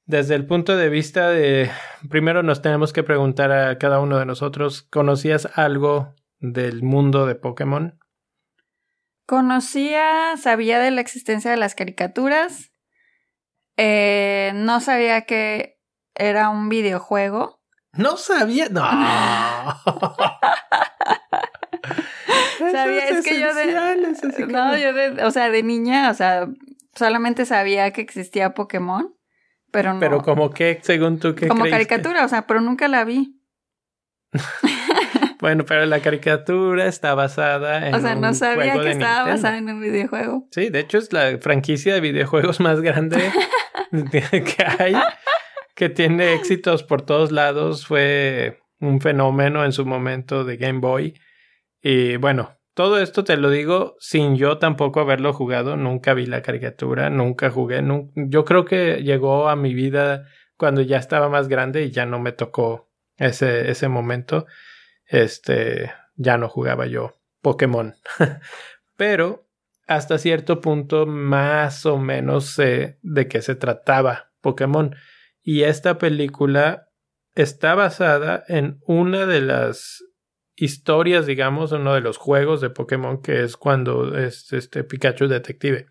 [0.04, 1.70] desde el punto de vista de,
[2.10, 7.36] primero nos tenemos que preguntar a cada uno de nosotros, ¿conocías algo del mundo de
[7.36, 7.98] Pokémon?
[9.26, 12.72] Conocía, sabía de la existencia de las caricaturas.
[13.76, 15.78] Eh, no sabía que
[16.14, 17.62] era un videojuego.
[17.92, 18.82] No sabía, no.
[22.72, 26.14] Sabía, es que yo de- así No, como- yo de, o sea, de niña, o
[26.14, 26.48] sea,
[26.94, 29.14] solamente sabía que existía Pokémon,
[29.70, 30.00] pero no.
[30.00, 31.86] Pero como que, según tú, ¿qué como creíste?
[31.88, 33.38] caricatura, o sea, pero nunca la vi.
[35.40, 39.24] Bueno, pero la caricatura está basada en O sea, no un sabía que estaba Nintendo.
[39.26, 40.46] basada en un videojuego.
[40.52, 43.18] Sí, de hecho es la franquicia de videojuegos más grande
[44.12, 44.94] que hay,
[45.74, 47.84] que tiene éxitos por todos lados.
[47.88, 51.14] Fue un fenómeno en su momento de Game Boy.
[51.82, 55.76] Y bueno, todo esto te lo digo sin yo tampoco haberlo jugado.
[55.76, 57.82] Nunca vi la caricatura, nunca jugué.
[58.14, 62.18] Yo creo que llegó a mi vida cuando ya estaba más grande y ya no
[62.20, 64.46] me tocó ese, ese momento.
[65.06, 67.94] Este, ya no jugaba yo Pokémon.
[68.96, 69.48] Pero
[69.86, 74.94] hasta cierto punto más o menos sé de qué se trataba Pokémon.
[75.42, 76.88] Y esta película
[77.34, 80.04] está basada en una de las
[80.56, 85.86] historias, digamos, uno de los juegos de Pokémon que es cuando es este Pikachu detective.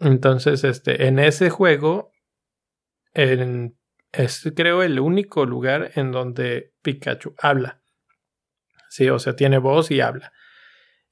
[0.00, 2.12] Entonces, este, en ese juego,
[3.14, 3.76] en,
[4.12, 7.80] es creo el único lugar en donde Pikachu habla.
[8.88, 10.32] Sí, o sea, tiene voz y habla.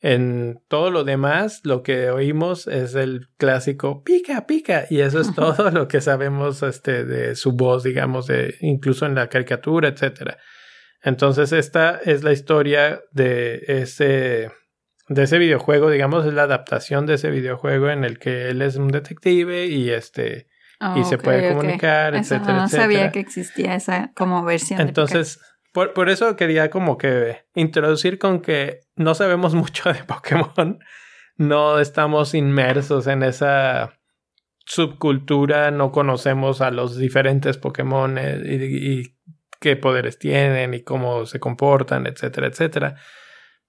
[0.01, 5.35] En todo lo demás, lo que oímos es el clásico pica, pica, y eso es
[5.35, 10.39] todo lo que sabemos este, de su voz, digamos, de, incluso en la caricatura, etcétera.
[11.07, 14.51] Entonces, esta es la historia de ese,
[15.09, 18.75] de ese videojuego, digamos, es la adaptación de ese videojuego en el que él es
[18.75, 20.49] un detective y este
[20.97, 22.83] y se puede comunicar, Eso etcétera, no etcétera.
[22.83, 24.79] sabía que existía esa como versión.
[24.79, 25.38] de Entonces,
[25.73, 30.81] por, por eso quería como que introducir con que no sabemos mucho de Pokémon,
[31.37, 33.92] no estamos inmersos en esa
[34.66, 39.16] subcultura, no conocemos a los diferentes Pokémon eh, y, y
[39.61, 42.97] qué poderes tienen y cómo se comportan, etcétera, etcétera.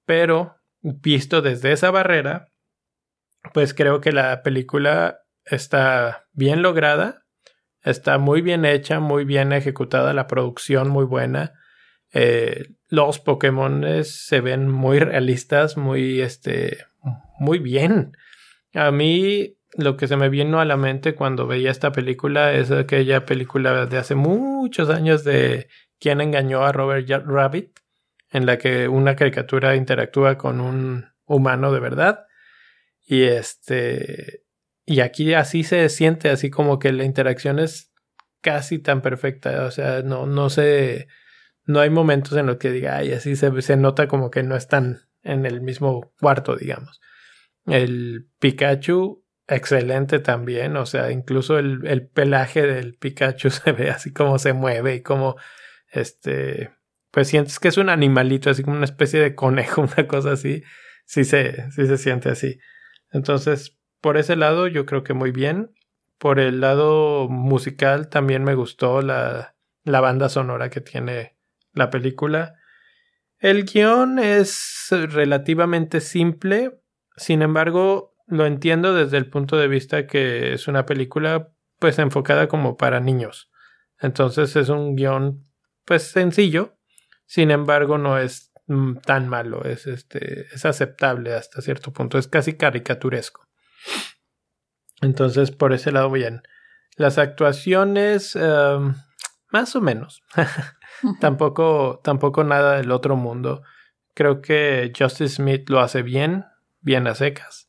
[0.06, 2.47] Pero visto desde esa barrera,
[3.54, 7.26] pues creo que la película está bien lograda,
[7.84, 11.54] está muy bien hecha, muy bien ejecutada, la producción muy buena.
[12.13, 16.86] Eh, los Pokémon se ven muy realistas, muy, este,
[17.39, 18.13] muy bien.
[18.73, 22.72] A mí lo que se me vino a la mente cuando veía esta película es
[22.72, 25.68] aquella película de hace muchos años de
[26.00, 27.80] ¿Quién engañó a Robert Rabbit?
[28.30, 32.26] En la que una caricatura interactúa con un humano de verdad.
[33.06, 34.44] Y este.
[34.86, 37.92] Y aquí así se siente, así como que la interacción es
[38.42, 39.66] casi tan perfecta.
[39.66, 41.08] O sea, no, no se
[41.66, 44.56] no hay momentos en los que diga, ay, así se, se nota como que no
[44.56, 47.02] están en el mismo cuarto, digamos.
[47.66, 54.14] El Pikachu, excelente también, o sea, incluso el, el pelaje del Pikachu se ve así
[54.14, 55.36] como se mueve y como,
[55.92, 56.72] este,
[57.12, 60.64] pues sientes que es un animalito, así como una especie de conejo, una cosa así,
[61.06, 62.60] sí se, sí se siente así.
[63.12, 65.74] Entonces, por ese lado, yo creo que muy bien.
[66.18, 71.38] Por el lado musical, también me gustó la, la banda sonora que tiene
[71.74, 72.56] la película.
[73.40, 76.82] El guion es relativamente simple,
[77.16, 82.48] sin embargo, lo entiendo desde el punto de vista que es una película pues enfocada
[82.48, 83.50] como para niños.
[84.00, 85.46] Entonces es un guion
[85.86, 86.78] pues sencillo,
[87.26, 92.28] sin embargo no es mm, tan malo, es este es aceptable hasta cierto punto, es
[92.28, 93.48] casi caricaturesco.
[95.02, 96.44] Entonces por ese lado bien.
[96.98, 98.96] Las actuaciones em,
[99.52, 100.24] más o menos.
[101.22, 103.63] tampoco, tampoco nada del otro mundo.
[104.13, 106.46] Creo que Justice Smith lo hace bien,
[106.82, 107.66] bien a secas.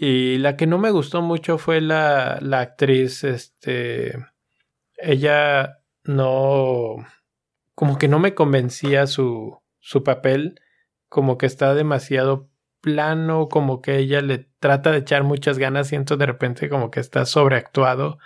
[0.00, 4.16] Y la que no me gustó mucho fue la, la actriz, este,
[4.96, 7.04] ella no,
[7.74, 10.60] como que no me convencía su, su papel,
[11.08, 12.48] como que está demasiado
[12.80, 17.00] plano, como que ella le trata de echar muchas ganas, siento de repente como que
[17.00, 18.18] está sobreactuado,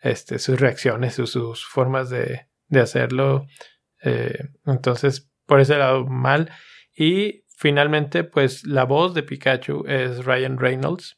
[0.00, 3.46] este, sus reacciones, sus, sus formas de, de hacerlo.
[4.02, 6.50] Eh, entonces, por ese lado, mal.
[6.96, 11.16] Y finalmente, pues la voz de Pikachu es Ryan Reynolds,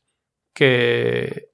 [0.55, 1.49] que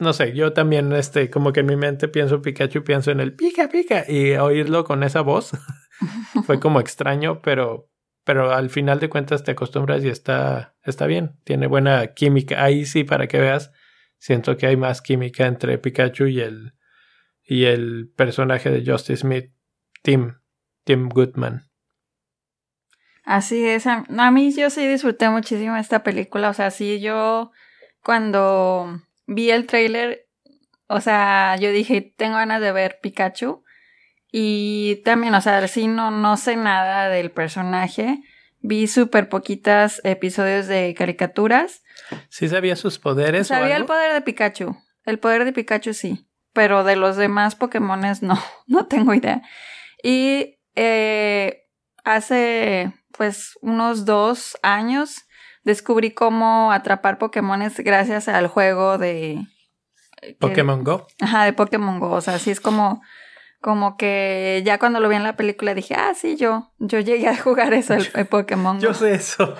[0.00, 3.36] no sé, yo también, este, como que en mi mente pienso Pikachu, pienso en el
[3.36, 5.52] pica pica y oírlo con esa voz
[6.44, 7.88] fue como extraño, pero,
[8.24, 12.64] pero al final de cuentas te acostumbras y está, está bien, tiene buena química.
[12.64, 13.70] Ahí sí, para que veas,
[14.18, 16.72] siento que hay más química entre Pikachu y el,
[17.44, 19.52] y el personaje de Justice Smith,
[20.02, 20.34] Tim,
[20.82, 21.70] Tim Goodman.
[23.26, 27.50] Así es, a, mí yo sí disfruté muchísimo esta película, o sea, sí yo
[28.02, 30.26] cuando vi el trailer,
[30.86, 33.64] o sea, yo dije, tengo ganas de ver Pikachu
[34.32, 38.22] y también, o sea, sí no, no sé nada del personaje,
[38.60, 41.82] vi súper poquitas episodios de caricaturas.
[42.30, 43.48] ¿Sí sabía sus poderes?
[43.48, 48.22] Sabía el poder de Pikachu, el poder de Pikachu sí pero de los demás Pokémones
[48.22, 49.42] no, no tengo idea.
[50.02, 51.66] Y eh,
[52.02, 55.26] hace pues unos dos años
[55.64, 59.44] descubrí cómo atrapar Pokémones gracias al juego de...
[60.38, 61.06] Pokémon Go.
[61.20, 62.10] Ajá, de Pokémon Go.
[62.10, 63.02] O sea, así es como,
[63.60, 67.28] como que ya cuando lo vi en la película dije, ah, sí, yo, yo llegué
[67.28, 68.82] a jugar eso, el, Pokémon Go.
[68.82, 69.54] Yo sé eso.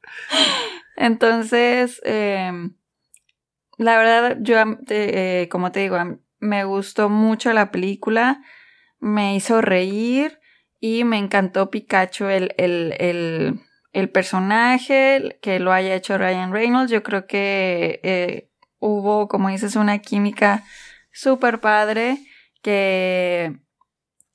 [0.96, 2.52] Entonces, eh,
[3.78, 4.56] la verdad, yo,
[4.88, 5.98] eh, como te digo,
[6.38, 8.42] me gustó mucho la película,
[8.98, 10.38] me hizo reír
[10.80, 13.60] y me encantó Pikachu, el, el, el,
[13.92, 16.90] el personaje, que lo haya hecho Ryan Reynolds.
[16.90, 20.64] Yo creo que eh, hubo, como dices, una química
[21.12, 22.18] súper padre
[22.62, 23.56] que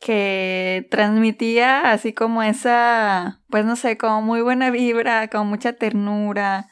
[0.01, 6.67] que transmitía así como esa, pues no sé, como muy buena vibra, con mucha ternura.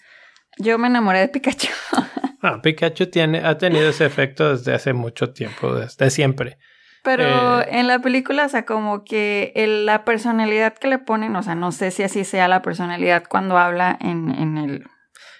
[0.57, 1.69] Yo me enamoré de Pikachu.
[2.41, 6.57] Ah, Pikachu tiene, ha tenido ese efecto desde hace mucho tiempo, desde siempre.
[7.03, 9.53] Pero eh, en la película, o sea, como que
[9.85, 13.57] la personalidad que le ponen, o sea, no sé si así sea la personalidad cuando
[13.57, 14.87] habla en, en el,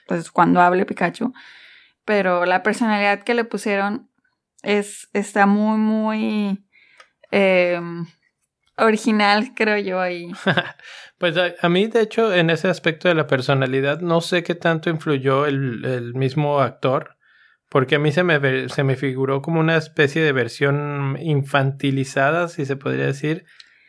[0.08, 1.34] pues cuando hable Pikachu,
[2.06, 4.10] pero la personalidad que le pusieron
[4.64, 6.66] es, está muy, muy
[7.32, 7.80] eh,
[8.78, 10.32] original, creo yo, ahí.
[11.20, 14.90] Pues a, mí, de hecho, en ese aspecto de la personalidad, no sé qué tanto
[14.90, 17.18] influyó el, el mismo actor,
[17.70, 22.66] porque a mí se me, se me figuró como una especie de versión infantilizada, si
[22.66, 23.46] se podría decir,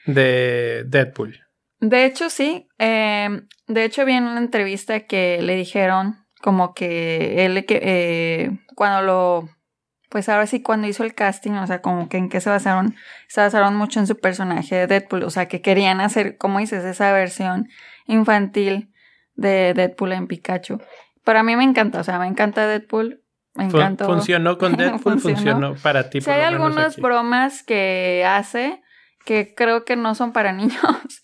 [0.07, 1.40] de Deadpool.
[1.81, 2.69] De hecho, sí.
[2.79, 8.51] Em, de hecho, vi en una entrevista que le dijeron como que él, que, eh,
[8.75, 9.49] cuando lo
[10.11, 12.97] pues ahora sí cuando hizo el casting, o sea, como que en qué se basaron,
[13.29, 16.85] se basaron mucho en su personaje de Deadpool, o sea, que querían hacer, como dices,
[16.85, 17.69] esa versión
[18.07, 18.93] infantil
[19.37, 20.81] de Deadpool en Pikachu.
[21.25, 23.23] Pero a mí me encanta, o sea, me encanta Deadpool,
[23.55, 24.07] me encantó.
[24.07, 25.75] Funcionó con Deadpool, funcionó.
[25.77, 26.21] para ti.
[26.21, 28.83] Si hay algunas bromas que hace
[29.25, 31.23] que creo que no son para niños,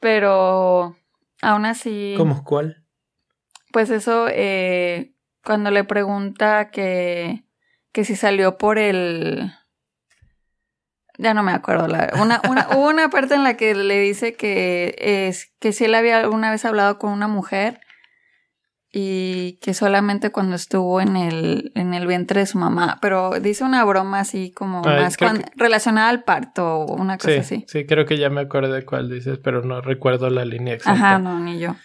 [0.00, 0.96] pero
[1.42, 2.14] aún así.
[2.16, 2.84] ¿Cómo cuál?
[3.72, 5.14] Pues eso, eh,
[5.44, 7.46] cuando le pregunta que
[7.96, 9.54] que si salió por el...
[11.16, 11.88] Ya no me acuerdo.
[11.88, 15.86] La, una, una, hubo una parte en la que le dice que, es, que si
[15.86, 17.80] él había alguna vez hablado con una mujer
[18.98, 23.62] y que solamente cuando estuvo en el, en el vientre de su mamá, pero dice
[23.62, 25.18] una broma así como más
[25.54, 27.66] relacionada al parto o una cosa así.
[27.68, 30.98] Sí, creo que ya me acuerdo de cuál dices, pero no recuerdo la línea exacta.
[30.98, 31.76] Ajá, no, ni yo.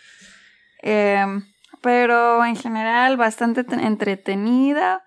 [0.81, 1.43] Em,
[1.81, 5.03] pero en general bastante entretenida,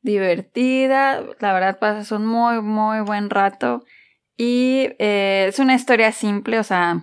[0.00, 3.82] divertida, la verdad pasas un muy, muy buen rato
[4.36, 7.02] y eh, es una historia simple, o sea,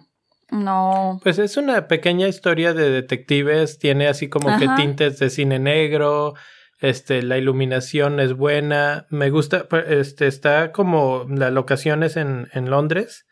[0.51, 1.19] no.
[1.23, 6.35] Pues es una pequeña historia de detectives, tiene así como que tintes de cine negro,
[6.79, 12.69] este, la iluminación es buena, me gusta, pues, este, está como las locaciones en, en
[12.69, 13.25] Londres,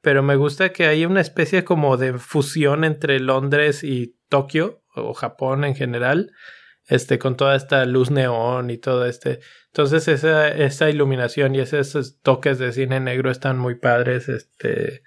[0.00, 5.14] pero me gusta que hay una especie como de fusión entre Londres y Tokio, o
[5.14, 6.32] Japón en general,
[6.88, 9.40] este, con toda esta luz neón y todo este.
[9.66, 15.02] Entonces esa, esa iluminación y esos toques de cine negro están muy padres, este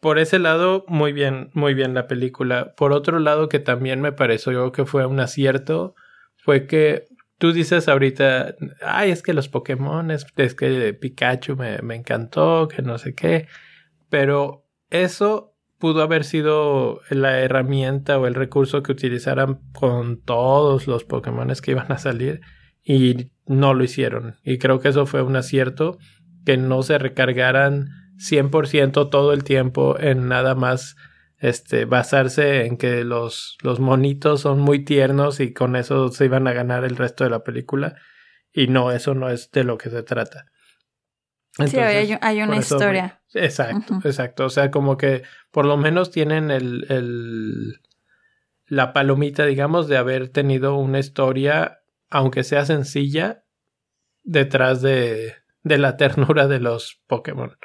[0.00, 2.74] por ese lado, muy bien, muy bien la película.
[2.76, 5.94] Por otro lado, que también me pareció que fue un acierto,
[6.36, 7.04] fue que
[7.38, 10.24] tú dices ahorita, ay, es que los Pokémon, es,
[10.54, 13.48] que Pikachu me, me encantó, que no sé qué,
[14.08, 21.04] pero eso pudo haber sido la herramienta o el recurso que utilizaran con todos los
[21.04, 22.40] Pokémon que iban a salir
[22.82, 24.36] y no lo hicieron.
[24.44, 25.98] Y creo que eso fue un acierto,
[26.44, 27.88] que no se recargaran
[28.18, 30.96] 100% todo el tiempo en nada más
[31.38, 36.48] este basarse en que los, los monitos son muy tiernos y con eso se iban
[36.48, 37.96] a ganar el resto de la película
[38.52, 40.46] y no eso no es de lo que se trata.
[41.66, 43.22] Sí hay, una historia.
[43.32, 44.44] Exacto exacto.
[44.44, 47.80] O sea como que por lo menos tienen el, el
[48.66, 53.44] la palomita digamos de haber tenido una historia aunque sea sencilla
[54.22, 57.56] detrás de de la ternura de los Pokémon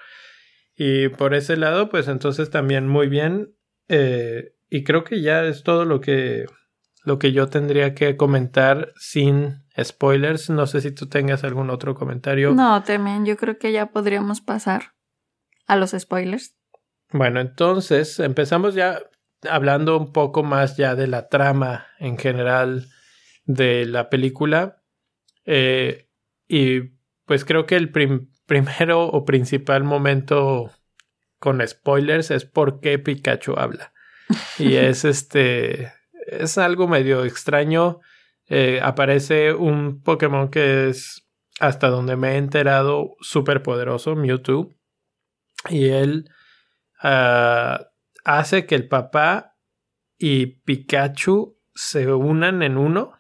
[0.83, 3.55] y por ese lado, pues entonces también muy bien.
[3.87, 6.47] Eh, y creo que ya es todo lo que,
[7.03, 10.49] lo que yo tendría que comentar sin spoilers.
[10.49, 12.55] No sé si tú tengas algún otro comentario.
[12.55, 14.95] No, también yo creo que ya podríamos pasar
[15.67, 16.55] a los spoilers.
[17.11, 19.03] Bueno, entonces empezamos ya
[19.47, 22.87] hablando un poco más ya de la trama en general
[23.45, 24.81] de la película.
[25.45, 26.09] Eh,
[26.47, 26.81] y
[27.25, 27.91] pues creo que el,
[28.45, 30.71] primero o principal momento
[31.39, 33.93] con spoilers es por qué Pikachu habla.
[34.59, 35.91] Y es este.
[36.27, 37.99] Es algo medio extraño.
[38.47, 41.25] Eh, aparece un Pokémon que es,
[41.59, 44.69] hasta donde me he enterado, súper poderoso, Mewtwo.
[45.69, 46.29] Y él
[47.01, 47.87] ah,
[48.23, 49.55] hace que el papá
[50.17, 53.13] y Pikachu se unan en uno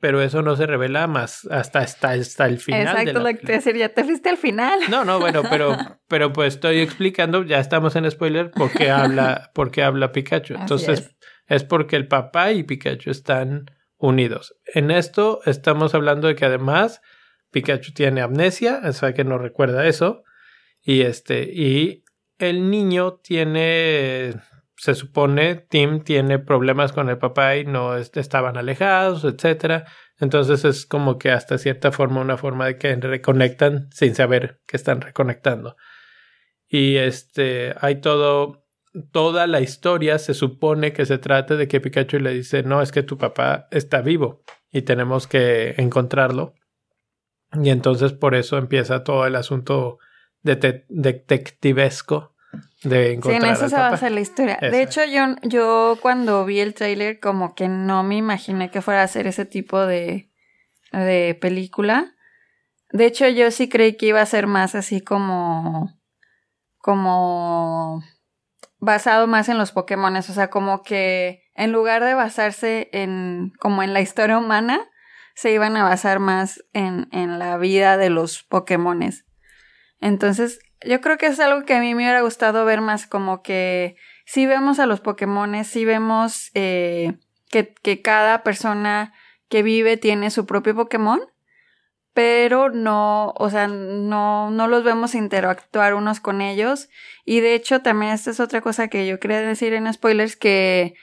[0.00, 2.96] pero eso no se revela más hasta, hasta, hasta el final.
[2.98, 4.80] Exacto, lo que te decir, ya te fuiste al final.
[4.88, 5.76] No, no, bueno, pero,
[6.08, 10.54] pero pues estoy explicando, ya estamos en spoiler, por qué habla, por qué habla Pikachu.
[10.54, 11.14] Entonces,
[11.46, 11.64] es.
[11.64, 14.56] porque el papá y Pikachu están unidos.
[14.74, 17.02] En esto estamos hablando de que además
[17.50, 20.24] Pikachu tiene amnesia, o sea que no recuerda eso.
[20.82, 22.04] Y este, y
[22.38, 24.34] el niño tiene
[24.80, 29.84] se supone Tim tiene problemas con el papá y no estaban alejados, etcétera.
[30.18, 34.78] Entonces es como que hasta cierta forma una forma de que reconectan sin saber que
[34.78, 35.76] están reconectando.
[36.66, 38.64] Y este hay todo
[39.12, 42.90] toda la historia se supone que se trata de que Pikachu le dice, "No, es
[42.90, 46.54] que tu papá está vivo y tenemos que encontrarlo."
[47.52, 49.98] Y entonces por eso empieza todo el asunto
[50.42, 52.34] detectivesco
[52.82, 53.42] de encontrar.
[53.42, 54.58] Sí, en eso se basa la historia.
[54.60, 59.02] De hecho, yo, yo cuando vi el tráiler como que no me imaginé que fuera
[59.02, 60.30] a ser ese tipo de,
[60.92, 62.14] de película.
[62.92, 66.00] De hecho, yo sí creí que iba a ser más así como.
[66.78, 68.02] como.
[68.78, 70.16] basado más en los Pokémon.
[70.16, 73.52] O sea, como que en lugar de basarse en.
[73.60, 74.88] como en la historia humana,
[75.34, 79.26] se iban a basar más en, en la vida de los Pokémones.
[80.00, 83.42] Entonces, yo creo que es algo que a mí me hubiera gustado ver más como
[83.42, 87.14] que si vemos a los Pokémon, si vemos eh,
[87.50, 89.12] que, que, cada persona
[89.48, 91.20] que vive tiene su propio Pokémon,
[92.14, 96.88] pero no, o sea, no, no los vemos interactuar unos con ellos.
[97.24, 100.94] Y de hecho, también esta es otra cosa que yo quería decir en spoilers, que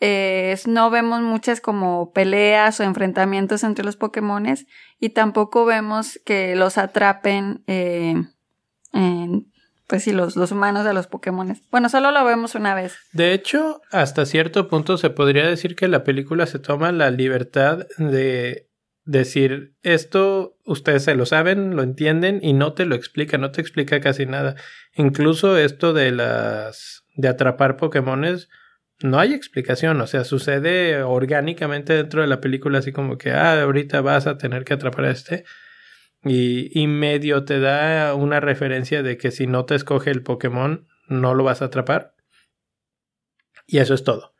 [0.00, 4.66] eh, no vemos muchas como peleas o enfrentamientos entre los Pokémones
[5.00, 7.62] y tampoco vemos que los atrapen.
[7.66, 8.14] Eh,
[9.86, 11.56] pues sí, los, los humanos de los Pokémon.
[11.70, 12.96] Bueno, solo lo vemos una vez.
[13.12, 17.86] De hecho, hasta cierto punto se podría decir que la película se toma la libertad
[17.98, 18.68] de
[19.04, 23.60] decir esto, ustedes se lo saben, lo entienden y no te lo explica, no te
[23.60, 24.56] explica casi nada.
[24.94, 28.48] Incluso esto de las de atrapar Pokémones,
[29.00, 33.62] no hay explicación, o sea, sucede orgánicamente dentro de la película, así como que, ah,
[33.62, 35.44] ahorita vas a tener que atrapar a este.
[36.24, 40.86] Y, y medio te da una referencia de que si no te escoge el Pokémon,
[41.08, 42.14] no lo vas a atrapar.
[43.66, 44.34] Y eso es todo.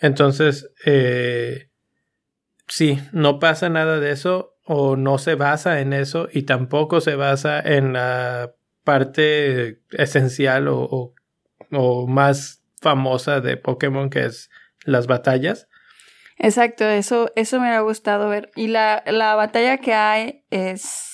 [0.00, 1.70] Entonces, eh,
[2.66, 7.16] sí, no pasa nada de eso o no se basa en eso y tampoco se
[7.16, 11.14] basa en la parte esencial o,
[11.72, 14.50] o, más famosa de Pokémon que es
[14.84, 15.68] las batallas.
[16.36, 18.50] Exacto, eso, eso me ha gustado ver.
[18.54, 21.07] Y la, la batalla que hay es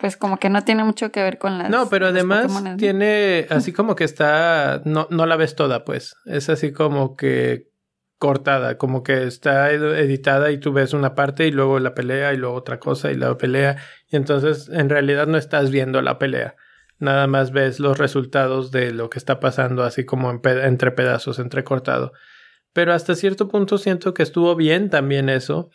[0.00, 1.68] pues como que no tiene mucho que ver con las.
[1.68, 4.80] No, pero además tiene así como que está.
[4.86, 6.16] No, no la ves toda, pues.
[6.24, 7.68] Es así como que
[8.18, 12.38] cortada, como que está editada y tú ves una parte y luego la pelea y
[12.38, 13.76] luego otra cosa y la pelea.
[14.08, 16.56] Y entonces en realidad no estás viendo la pelea.
[16.98, 22.12] Nada más ves los resultados de lo que está pasando, así como entre pedazos, entrecortado.
[22.72, 25.70] Pero hasta cierto punto siento que estuvo bien también eso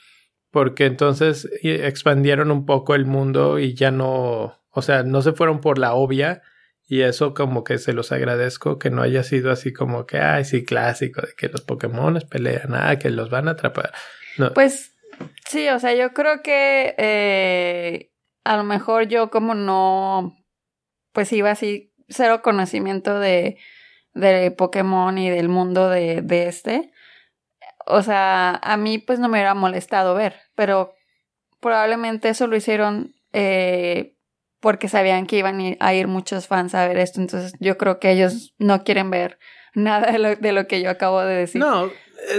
[0.56, 5.60] porque entonces expandieron un poco el mundo y ya no, o sea, no se fueron
[5.60, 6.43] por la obvia
[6.88, 10.45] y eso como que se los agradezco que no haya sido así como que, ay,
[10.45, 13.91] sí, clásico, de que los Pokémon pelean, ah, que los van a atrapar.
[14.53, 14.93] Pues
[15.45, 18.14] sí, o sea, yo creo que eh,
[18.45, 20.38] a lo mejor yo como no,
[21.12, 23.58] pues iba así, cero conocimiento de,
[24.58, 26.93] Pokémon y del mundo de este
[27.86, 30.93] o sea, a mí pues no me hubiera molestado ver, pero
[31.59, 34.15] probablemente eso lo hicieron eh,
[34.59, 38.11] porque sabían que iban a ir muchos fans a ver esto, entonces yo creo que
[38.11, 39.38] ellos no quieren ver
[39.75, 41.59] nada de lo, que yo acabo de decir.
[41.59, 41.91] No, eh,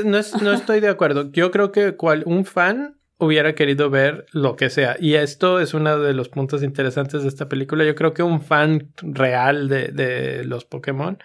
[0.05, 1.31] no, no estoy de acuerdo.
[1.33, 4.97] Yo creo que cual, un fan hubiera querido ver lo que sea.
[4.99, 7.85] Y esto es uno de los puntos interesantes de esta película.
[7.85, 11.19] Yo creo que un fan real de, de los Pokémon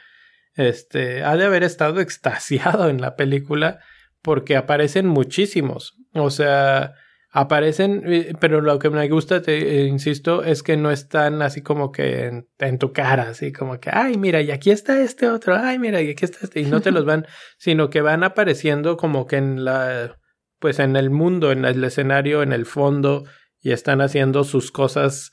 [0.55, 3.80] este, ha de haber estado extasiado en la película
[4.22, 5.97] porque aparecen muchísimos.
[6.13, 6.93] O sea,
[7.32, 11.61] aparecen, eh, pero lo que me gusta, te eh, insisto, es que no están así
[11.61, 15.55] como que en, tu cara, así como que, ay, mira, y aquí está este otro,
[15.55, 17.26] ay, mira, y aquí está este, y no te los van,
[17.57, 20.19] sino que van apareciendo como que en la,
[20.59, 23.24] pues en el mundo, en el escenario, en el fondo,
[23.61, 25.32] y están haciendo sus cosas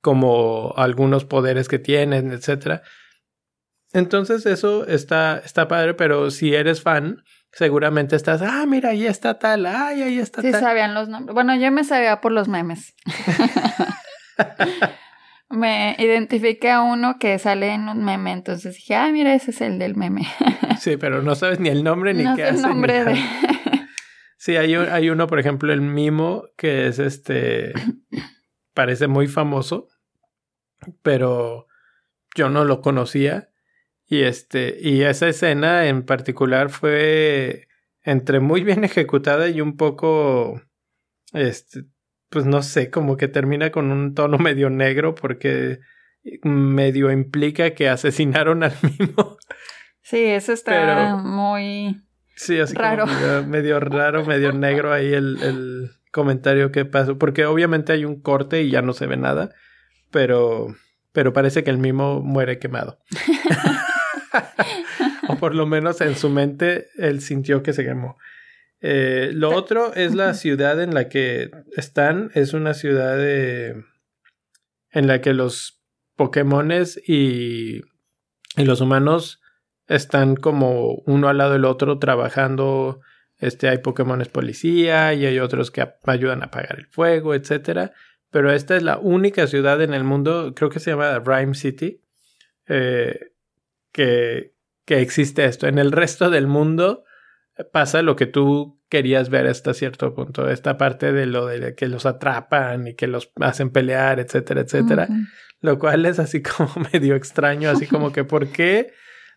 [0.00, 2.82] como algunos poderes que tienen, etcétera.
[3.92, 7.22] Entonces eso está, está padre, pero si eres fan,
[7.52, 10.52] seguramente estás, ah, mira, ahí está tal, ay, ahí está tal.
[10.52, 11.34] Sí sabían los nombres.
[11.34, 12.94] Bueno, yo me sabía por los memes.
[15.50, 19.60] me identifiqué a uno que sale en un meme, entonces dije, ah, mira, ese es
[19.60, 20.26] el del meme.
[20.80, 22.56] sí, pero no sabes ni el nombre ni qué hace.
[22.56, 23.16] El nombre de...
[24.36, 27.72] sí, hay, hay uno, por ejemplo, el Mimo, que es este,
[28.74, 29.88] parece muy famoso,
[31.02, 31.66] pero
[32.34, 33.50] yo no lo conocía
[34.08, 37.66] y este, y esa escena en particular fue
[38.02, 40.62] entre muy bien ejecutada y un poco,
[41.32, 41.84] este,
[42.30, 45.80] pues no sé, como que termina con un tono medio negro porque
[46.42, 49.36] medio implica que asesinaron al mismo.
[50.02, 52.00] Sí, eso está muy
[52.36, 53.06] sí, así raro.
[53.46, 58.62] medio, raro, medio negro ahí el, el comentario que pasó, porque obviamente hay un corte
[58.62, 59.50] y ya no se ve nada,
[60.12, 60.68] pero,
[61.12, 63.00] pero parece que el mimo muere quemado.
[65.28, 68.16] o por lo menos en su mente él sintió que se quemó.
[68.80, 72.30] Eh, lo otro es la ciudad en la que están.
[72.34, 73.84] Es una ciudad de,
[74.90, 75.82] en la que los
[76.16, 77.82] Pokémones y,
[78.56, 79.40] y los humanos
[79.86, 83.00] están como uno al lado del otro trabajando.
[83.38, 87.92] Este, hay Pokémones policía y hay otros que ayudan a apagar el fuego, etcétera.
[88.30, 92.02] Pero esta es la única ciudad en el mundo, creo que se llama Rhyme City,
[92.66, 93.32] eh,
[93.96, 94.52] que,
[94.84, 95.66] que existe esto.
[95.66, 97.04] En el resto del mundo
[97.72, 100.50] pasa lo que tú querías ver hasta cierto punto.
[100.50, 105.08] Esta parte de lo de que los atrapan y que los hacen pelear, etcétera, etcétera.
[105.60, 108.92] Lo cual es así como medio extraño, así como que por qué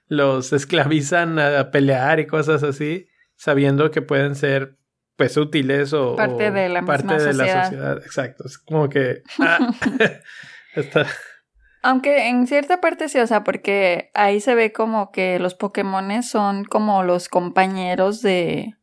[0.07, 3.07] los esclavizan a pelear y cosas así,
[3.38, 4.78] sabiendo que pueden ser
[5.16, 7.97] pues útiles o parte de la, parte de la sociedad.
[8.03, 8.43] Exacto.
[8.45, 9.74] Es como que ah,
[10.76, 11.07] está,
[11.82, 16.24] aunque en cierta parte sí, o sea, porque ahí se ve como que los Pokémon
[16.24, 18.76] son como los compañeros de,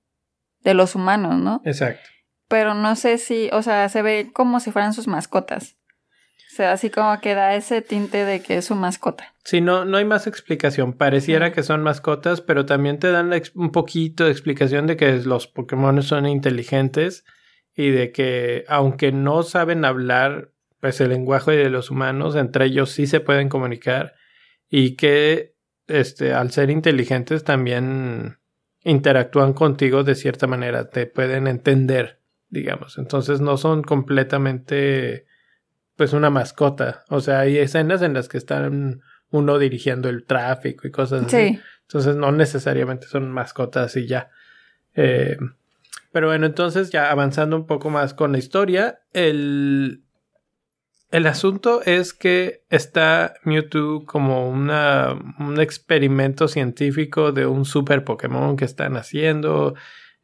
[0.63, 1.63] de los humanos, ¿no?
[1.65, 2.09] Exacto.
[2.49, 5.77] Pero no sé si, o sea, se ve como si fueran sus mascotas.
[6.53, 9.35] O sea, así como que da ese tinte de que es su mascota.
[9.45, 10.95] Sí, no, no hay más explicación.
[10.95, 15.49] Pareciera que son mascotas, pero también te dan un poquito de explicación de que los
[15.49, 17.25] Pokémon son inteligentes
[17.75, 22.91] y de que aunque no saben hablar pues el lenguaje de los humanos, entre ellos
[22.91, 24.15] sí se pueden comunicar
[24.69, 25.55] y que
[25.87, 28.39] este, al ser inteligentes también
[28.83, 32.99] interactúan contigo de cierta manera, te pueden entender, digamos.
[32.99, 35.27] Entonces no son completamente
[35.97, 37.05] pues una mascota.
[37.09, 39.01] O sea, hay escenas en las que están
[39.31, 41.59] uno dirigiendo el tráfico y cosas así.
[41.83, 44.31] Entonces no necesariamente son mascotas y ya.
[44.95, 45.37] Eh,
[46.13, 50.03] pero bueno, entonces ya avanzando un poco más con la historia, el,
[51.17, 58.55] el asunto es que está Mewtwo como una, un experimento científico de un super Pokémon
[58.59, 59.75] que están haciendo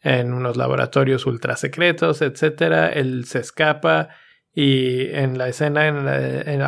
[0.03, 2.93] en unos laboratorios ultra secretos, etc.
[2.93, 4.11] Él se escapa
[4.55, 5.88] y en la escena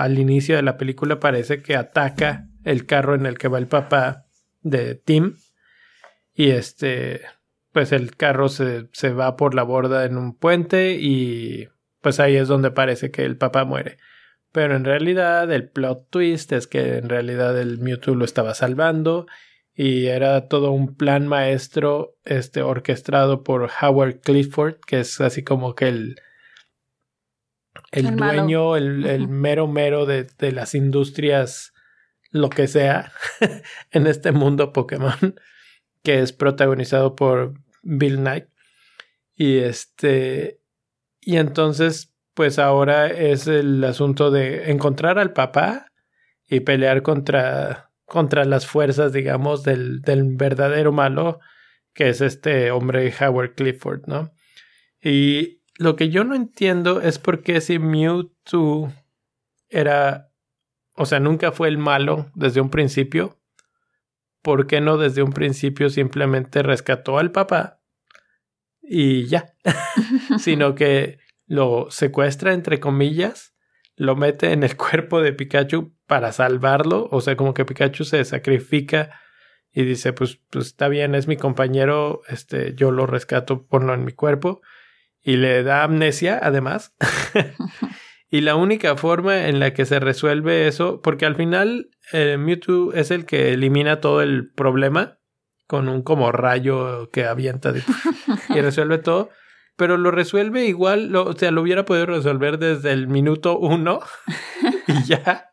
[0.00, 3.66] al inicio de la película parece que ataca el carro en el que va el
[3.66, 4.24] papá
[4.62, 5.34] de Tim
[6.32, 7.20] y este
[7.72, 11.68] pues el carro se, se va por la borda en un puente y
[12.00, 13.98] pues ahí es donde parece que el papá muere.
[14.54, 19.26] Pero en realidad el plot twist es que en realidad el Mewtwo lo estaba salvando
[19.74, 25.74] y era todo un plan maestro este orquestado por Howard Clifford, que es así como
[25.74, 26.20] que el
[27.90, 31.74] el, dueño, el, el, mero mero de, de las industrias,
[32.30, 33.10] lo que sea,
[33.90, 35.34] en este mundo Pokémon,
[36.04, 38.46] que es protagonizado por Bill Knight.
[39.34, 40.60] Y este.
[41.20, 45.86] Y entonces, pues ahora es el asunto de encontrar al papá
[46.48, 51.40] y pelear contra, contra las fuerzas, digamos, del, del verdadero malo,
[51.94, 54.32] que es este hombre Howard Clifford, ¿no?
[55.00, 58.92] Y lo que yo no entiendo es por qué si Mewtwo
[59.68, 60.30] era.
[60.96, 63.38] O sea, nunca fue el malo desde un principio.
[64.42, 67.80] ¿Por qué no desde un principio simplemente rescató al papá
[68.82, 69.54] y ya?
[70.38, 73.54] Sino que lo secuestra, entre comillas,
[73.96, 77.08] lo mete en el cuerpo de Pikachu para salvarlo.
[77.10, 79.20] O sea, como que Pikachu se sacrifica
[79.72, 84.04] y dice, pues, pues está bien, es mi compañero, este, yo lo rescato, ponlo en
[84.04, 84.62] mi cuerpo.
[85.20, 86.94] Y le da amnesia, además.
[88.34, 92.92] Y la única forma en la que se resuelve eso, porque al final eh, Mewtwo
[92.92, 95.20] es el que elimina todo el problema
[95.68, 97.72] con un como rayo que avienta
[98.48, 99.30] y resuelve todo,
[99.76, 104.00] pero lo resuelve igual, lo, o sea, lo hubiera podido resolver desde el minuto uno
[104.86, 105.52] y ya,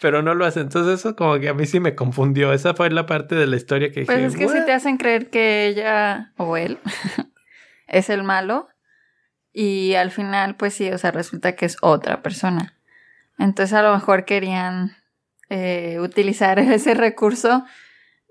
[0.00, 0.60] pero no lo hace.
[0.60, 2.52] Entonces eso como que a mí sí me confundió.
[2.52, 5.30] Esa fue la parte de la historia que pues es que si te hacen creer
[5.30, 6.78] que ella o él
[7.86, 8.68] es el malo
[9.52, 12.76] y al final, pues sí, o sea, resulta que es otra persona.
[13.38, 14.96] Entonces a lo mejor querían
[15.48, 17.64] eh, utilizar ese recurso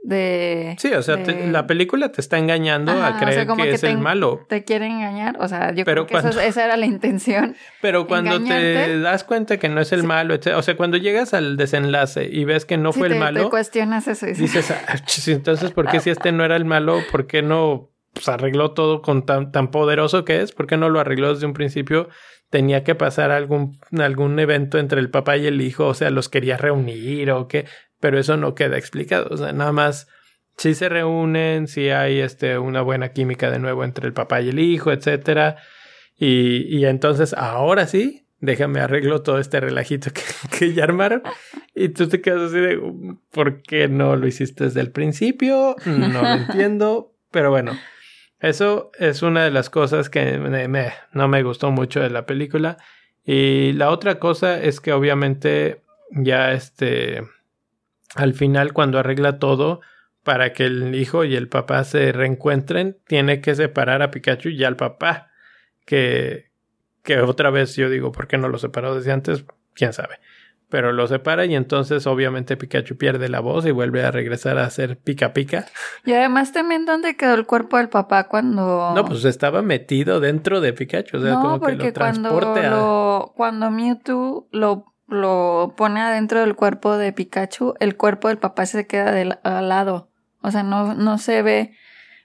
[0.08, 0.78] de...
[0.80, 4.46] Sí, o sea, la película te está engañando a creer que, es el malo.
[4.48, 7.58] Te quieren engañar, o sea, yo creo que esa era la intención.
[7.82, 11.58] Pero cuando te das cuenta que no es el malo, o sea, cuando llegas al
[11.58, 13.44] desenlace y ves que no fue el malo...
[13.44, 14.28] Te cuestionas eso.
[14.28, 14.96] Dices, ah,
[15.28, 19.02] entonces, ¿por qué si este no era el malo, por qué no pues, arregló todo
[19.02, 22.08] con tan, tan poderoso que es, ¿por qué no lo arregló desde un principio?
[22.50, 26.30] Tenía que pasar algún, algún evento entre el papá y el hijo, o sea, los
[26.30, 27.66] quería reunir o qué,
[28.00, 30.08] pero eso no queda explicado, o sea, nada más
[30.58, 34.50] si se reúnen, si hay este, una buena química de nuevo entre el papá y
[34.50, 35.58] el hijo, etcétera.
[36.18, 40.22] Y, y entonces ahora sí, déjame arreglo todo este relajito que,
[40.58, 41.22] que, ya armaron.
[41.76, 42.82] Y tú te quedas así de,
[43.32, 45.76] ¿por qué no lo hiciste desde el principio?
[45.86, 47.78] No lo entiendo, pero bueno.
[48.40, 52.78] Eso es una de las cosas que me, no me gustó mucho de la película.
[53.26, 55.82] Y la otra cosa es que obviamente
[56.12, 57.24] ya este
[58.16, 59.82] al final cuando arregla todo
[60.24, 64.64] para que el hijo y el papá se reencuentren, tiene que separar a Pikachu y
[64.64, 65.32] al papá.
[65.86, 66.52] Que,
[67.04, 69.46] que otra vez yo digo, ¿por qué no lo separó desde antes?
[69.74, 70.20] ¿Quién sabe?
[70.70, 74.70] pero lo separa y entonces obviamente Pikachu pierde la voz y vuelve a regresar a
[74.70, 75.66] ser pica pica.
[76.06, 78.92] Y además también dónde quedó el cuerpo del papá cuando...
[78.94, 83.72] No, pues estaba metido dentro de Pikachu, o sea, como que lo transporte cuando, cuando
[83.72, 89.12] Mewtwo lo, lo pone adentro del cuerpo de Pikachu, el cuerpo del papá se queda
[89.12, 91.74] de, al lado, o sea, no, no se ve...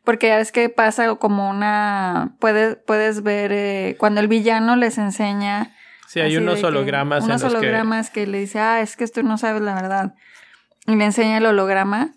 [0.05, 2.35] Porque ya ves que pasa como una...
[2.41, 5.76] Puedes, puedes ver eh, cuando el villano les enseña
[6.09, 7.24] Sí, hay unos hologramas.
[7.24, 8.26] unos hologramas que...
[8.26, 10.14] le dice, ah, es que tú no sabes la verdad.
[10.89, 12.14] Y le enseña el holograma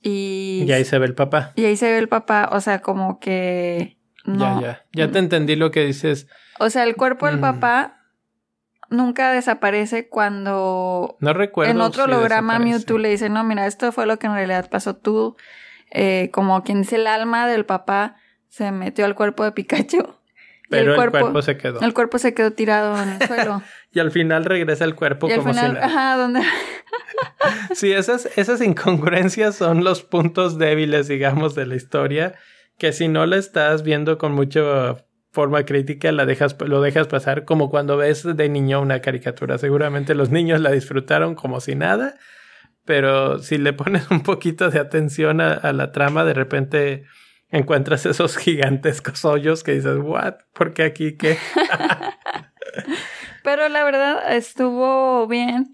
[0.00, 0.64] y...
[0.66, 1.52] Y ahí se ve el papá.
[1.56, 3.98] Y ahí se ve el papá, o sea, como que...
[4.24, 4.62] No.
[4.62, 5.06] Ya, ya.
[5.06, 6.26] Ya te entendí lo que dices.
[6.58, 7.40] O sea, el cuerpo del mm.
[7.40, 7.99] papá
[8.90, 11.16] nunca desaparece cuando...
[11.20, 11.70] No recuerdo.
[11.70, 14.94] En otro holograma Mewtwo le dice, no, mira, esto fue lo que en realidad pasó
[14.96, 15.36] tú.
[15.90, 18.16] Eh, como quien dice, el alma del papá
[18.48, 20.06] se metió al cuerpo de Pikachu.
[20.68, 21.80] Pero el cuerpo, se quedó.
[21.80, 23.62] El cuerpo se quedó tirado en el suelo.
[23.92, 25.86] y al final regresa el cuerpo y al como final, si nada.
[25.86, 26.42] Ajá,
[27.74, 32.34] sí, esas, esas incongruencias son los puntos débiles, digamos, de la historia.
[32.78, 34.96] Que si no la estás viendo con mucha
[35.32, 39.58] forma crítica, la dejas, lo dejas pasar como cuando ves de niño una caricatura.
[39.58, 42.16] Seguramente los niños la disfrutaron como si nada.
[42.84, 47.04] Pero si le pones un poquito de atención a, la trama, de repente
[47.50, 50.34] encuentras esos gigantescos hoyos que dices, ¿what?
[50.52, 51.36] ¿Por qué aquí qué?
[53.44, 55.72] Pero la verdad estuvo bien.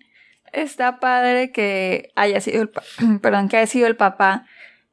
[0.52, 2.70] Está padre que haya sido el,
[3.20, 4.46] perdón, que haya sido el papá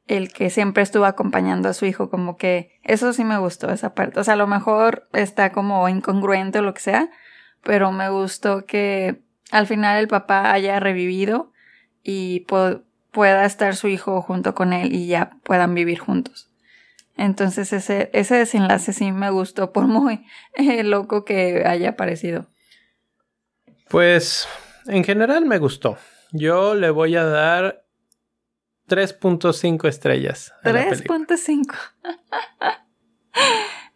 [0.06, 3.94] el que siempre estuvo acompañando a su hijo, como que eso sí me gustó esa
[3.94, 4.20] parte.
[4.20, 7.10] O sea, a lo mejor está como incongruente o lo que sea,
[7.62, 11.52] pero me gustó que al final el papá haya revivido
[12.02, 12.46] y
[13.10, 16.50] pueda estar su hijo junto con él y ya puedan vivir juntos.
[17.16, 22.46] Entonces ese, ese desenlace sí me gustó, por muy eh, loco que haya parecido.
[23.88, 24.48] Pues
[24.86, 25.96] en general me gustó.
[26.32, 27.83] Yo le voy a dar
[28.88, 30.52] 3.5 estrellas.
[30.62, 31.18] a la película.
[31.20, 31.74] 3.5.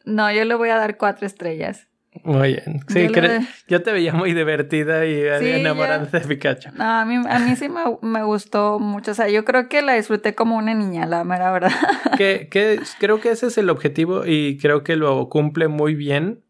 [0.05, 1.89] no, yo le voy a dar 4 estrellas.
[2.25, 2.81] Muy bien.
[2.89, 6.71] Sí, Yo le yo te veía muy divertida y Sí, enamorándote de Pikachu.
[6.75, 9.13] No, a mí, a mí sí me, me gustó mucho.
[9.13, 11.71] O sea, yo creo que la disfruté como una niña, la mera verdad.
[12.17, 16.45] que, que creo que ese es el objetivo y creo que lo cumple muy bien.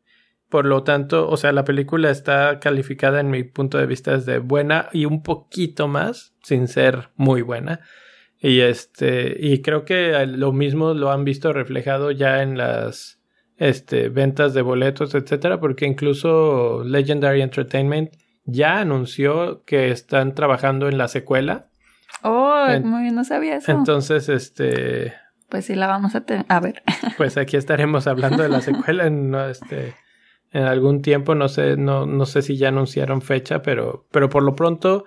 [0.48, 4.38] Por lo tanto, o sea, la película está calificada en mi punto de vista desde
[4.38, 7.80] buena y un poquito más, sin ser muy buena.
[8.40, 13.18] Y este, y creo que lo mismo lo han visto reflejado ya en las
[13.56, 18.12] este, ventas de boletos, etcétera, porque incluso Legendary Entertainment
[18.44, 21.68] ya anunció que están trabajando en la secuela.
[22.22, 23.72] Oh, En- muy bien, no sabía eso.
[23.72, 25.14] Entonces, este,
[25.48, 26.46] pues sí, la vamos a tener.
[26.48, 26.82] A ver.
[27.16, 29.94] pues aquí estaremos hablando de la secuela en no, este
[30.50, 34.42] en algún tiempo no sé no, no sé si ya anunciaron fecha pero pero por
[34.42, 35.04] lo pronto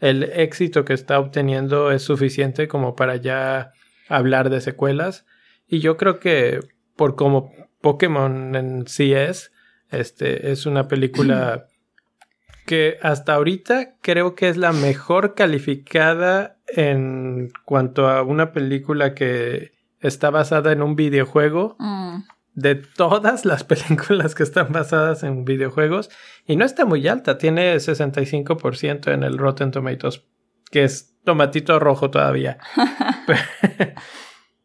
[0.00, 3.72] el éxito que está obteniendo es suficiente como para ya
[4.08, 5.26] hablar de secuelas.
[5.66, 6.60] Y yo creo que
[6.96, 9.52] por como Pokémon en sí es
[9.90, 11.66] este es una película
[12.66, 19.72] que hasta ahorita creo que es la mejor calificada en cuanto a una película que
[20.00, 21.76] está basada en un videojuego.
[21.78, 22.22] Mm,
[22.54, 26.10] de todas las películas que están basadas en videojuegos
[26.46, 30.24] y no está muy alta, tiene 65% en el Rotten Tomatoes,
[30.70, 32.58] que es tomatito rojo todavía.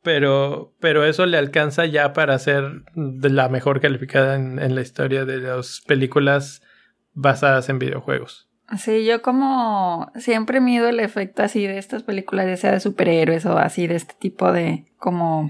[0.03, 4.81] pero, pero eso le alcanza ya para ser de la mejor calificada en, en la
[4.81, 6.61] historia de las películas
[7.13, 8.49] basadas en videojuegos.
[8.77, 13.45] Sí, yo como siempre mido el efecto así de estas películas, ya sea de superhéroes
[13.47, 15.49] o así de este tipo de como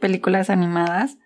[0.00, 1.18] películas animadas.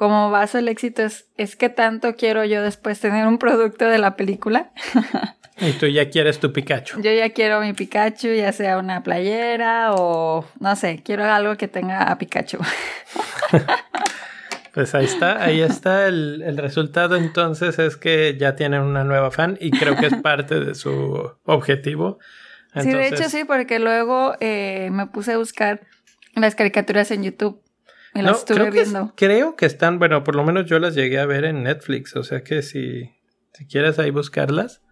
[0.00, 3.98] Como baso el éxito es, es que tanto quiero yo después tener un producto de
[3.98, 4.70] la película.
[5.62, 7.02] Y tú ya quieres tu Pikachu.
[7.02, 11.68] Yo ya quiero mi Pikachu, ya sea una playera o no sé, quiero algo que
[11.68, 12.56] tenga a Pikachu.
[14.72, 19.32] Pues ahí está, ahí está el, el resultado entonces es que ya tienen una nueva
[19.32, 22.20] fan y creo que es parte de su objetivo.
[22.80, 25.80] Sí, de hecho sí, porque luego eh, me puse a buscar
[26.36, 27.60] las caricaturas en YouTube
[28.14, 29.12] las no, estuve creo, que, viendo.
[29.16, 32.22] creo que están, bueno, por lo menos yo las llegué a ver en Netflix, o
[32.24, 33.10] sea que si,
[33.52, 34.82] si quieres ahí buscarlas.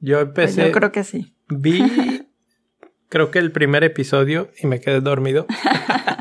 [0.00, 1.34] Yo Pues empecé, yo creo que sí.
[1.48, 1.80] vi
[3.08, 5.46] creo que el primer episodio y me quedé dormido.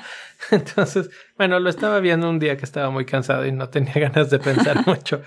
[0.51, 4.29] Entonces, bueno, lo estaba viendo un día que estaba muy cansado y no tenía ganas
[4.29, 5.21] de pensar mucho.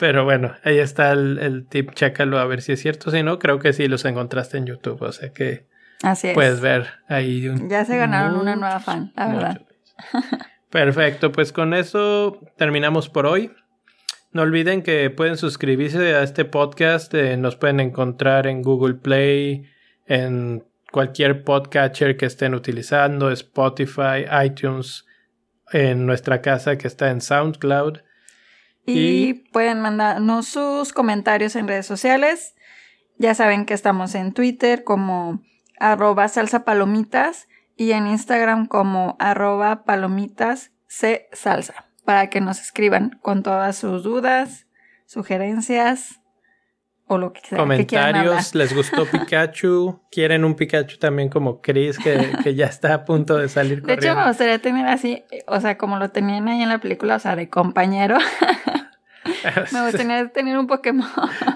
[0.00, 3.10] Pero bueno, ahí está el, el tip, chécalo a ver si es cierto.
[3.10, 5.02] Si no, creo que sí los encontraste en YouTube.
[5.02, 5.66] O sea que
[6.02, 6.34] Así es.
[6.34, 7.46] puedes ver ahí.
[7.48, 9.60] un- Ya se ganaron una nueva fan, la verdad.
[9.60, 10.38] muchos.
[10.74, 13.52] Perfecto, pues con eso terminamos por hoy.
[14.32, 17.14] No olviden que pueden suscribirse a este podcast.
[17.14, 19.66] eh, nos pueden encontrar en Google Play,
[20.06, 25.04] en cualquier podcatcher que estén utilizando, Spotify, iTunes,
[25.72, 27.98] en nuestra casa que está en SoundCloud.
[28.84, 28.98] Y,
[29.28, 32.56] Y- pueden mandarnos sus comentarios en redes sociales.
[33.16, 35.40] Ya saben que estamos en Twitter como
[35.78, 37.46] arroba salsa palomitas
[37.76, 44.02] y en Instagram como arroba palomitas c salsa para que nos escriban con todas sus
[44.02, 44.66] dudas,
[45.06, 46.20] sugerencias
[47.06, 47.62] o lo que sea que.
[47.62, 50.00] Comentarios, ¿les gustó Pikachu?
[50.10, 53.94] ¿Quieren un Pikachu también como Chris que, que ya está a punto de salir De
[53.94, 54.20] hecho, corriendo?
[54.22, 57.36] me gustaría tener así, o sea, como lo tenían ahí en la película, o sea,
[57.36, 58.18] de compañero.
[59.72, 61.08] me gustaría tener un Pokémon.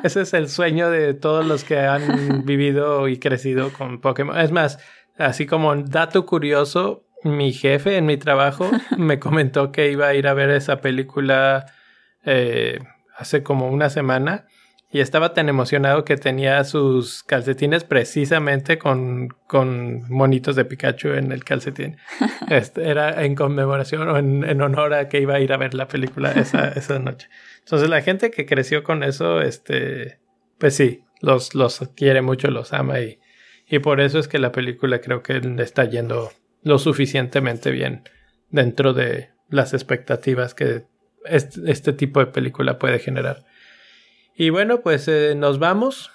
[0.02, 4.38] Ese es el sueño de todos los que han vivido y crecido con Pokémon.
[4.38, 4.78] Es más,
[5.18, 10.28] así como dato curioso, mi jefe en mi trabajo me comentó que iba a ir
[10.28, 11.66] a ver esa película
[12.24, 12.78] eh,
[13.16, 14.46] hace como una semana
[14.90, 21.32] y estaba tan emocionado que tenía sus calcetines precisamente con, con monitos de Pikachu en
[21.32, 21.96] el calcetín.
[22.48, 25.86] Este, era en conmemoración o en, honor a que iba a ir a ver la
[25.86, 27.28] película esa, esa noche.
[27.58, 30.20] Entonces la gente que creció con eso, este,
[30.56, 33.18] pues sí, los, los quiere mucho, los ama y,
[33.68, 38.02] y por eso es que la película creo que está yendo lo suficientemente bien
[38.50, 40.84] dentro de las expectativas que
[41.24, 43.44] este, este tipo de película puede generar.
[44.34, 46.10] Y bueno, pues eh, nos vamos.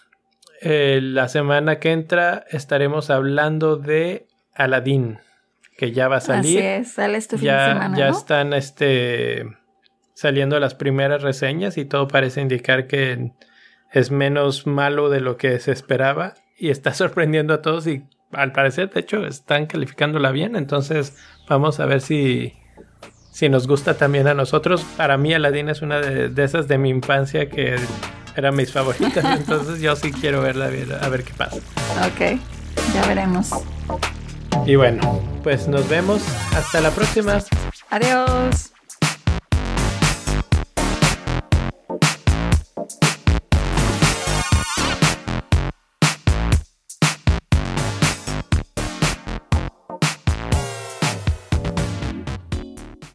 [0.62, 5.20] Eh, la semana que entra estaremos hablando de Aladdin,
[5.78, 6.58] que ya va a salir.
[6.58, 7.98] Así es, sale este fin ya, de semana.
[7.98, 9.46] Ya están este,
[10.14, 13.34] saliendo las primeras reseñas y todo parece indicar que
[13.92, 18.54] es menos malo de lo que se esperaba y está sorprendiendo a todos y al
[18.54, 20.56] parecer, de hecho, están calificándola bien.
[20.56, 21.16] Entonces,
[21.48, 22.54] vamos a ver si
[23.32, 24.86] si nos gusta también a nosotros.
[24.96, 27.76] Para mí Aladdin es una de, esas de mi infancia que
[28.36, 31.58] eran mis favoritas, entonces yo sí quiero verla a ver qué pasa.
[32.08, 32.40] Ok,
[32.94, 33.50] ya veremos.
[34.66, 36.24] Y bueno, pues nos vemos.
[36.56, 37.40] Hasta la próxima.
[37.90, 38.73] Adiós.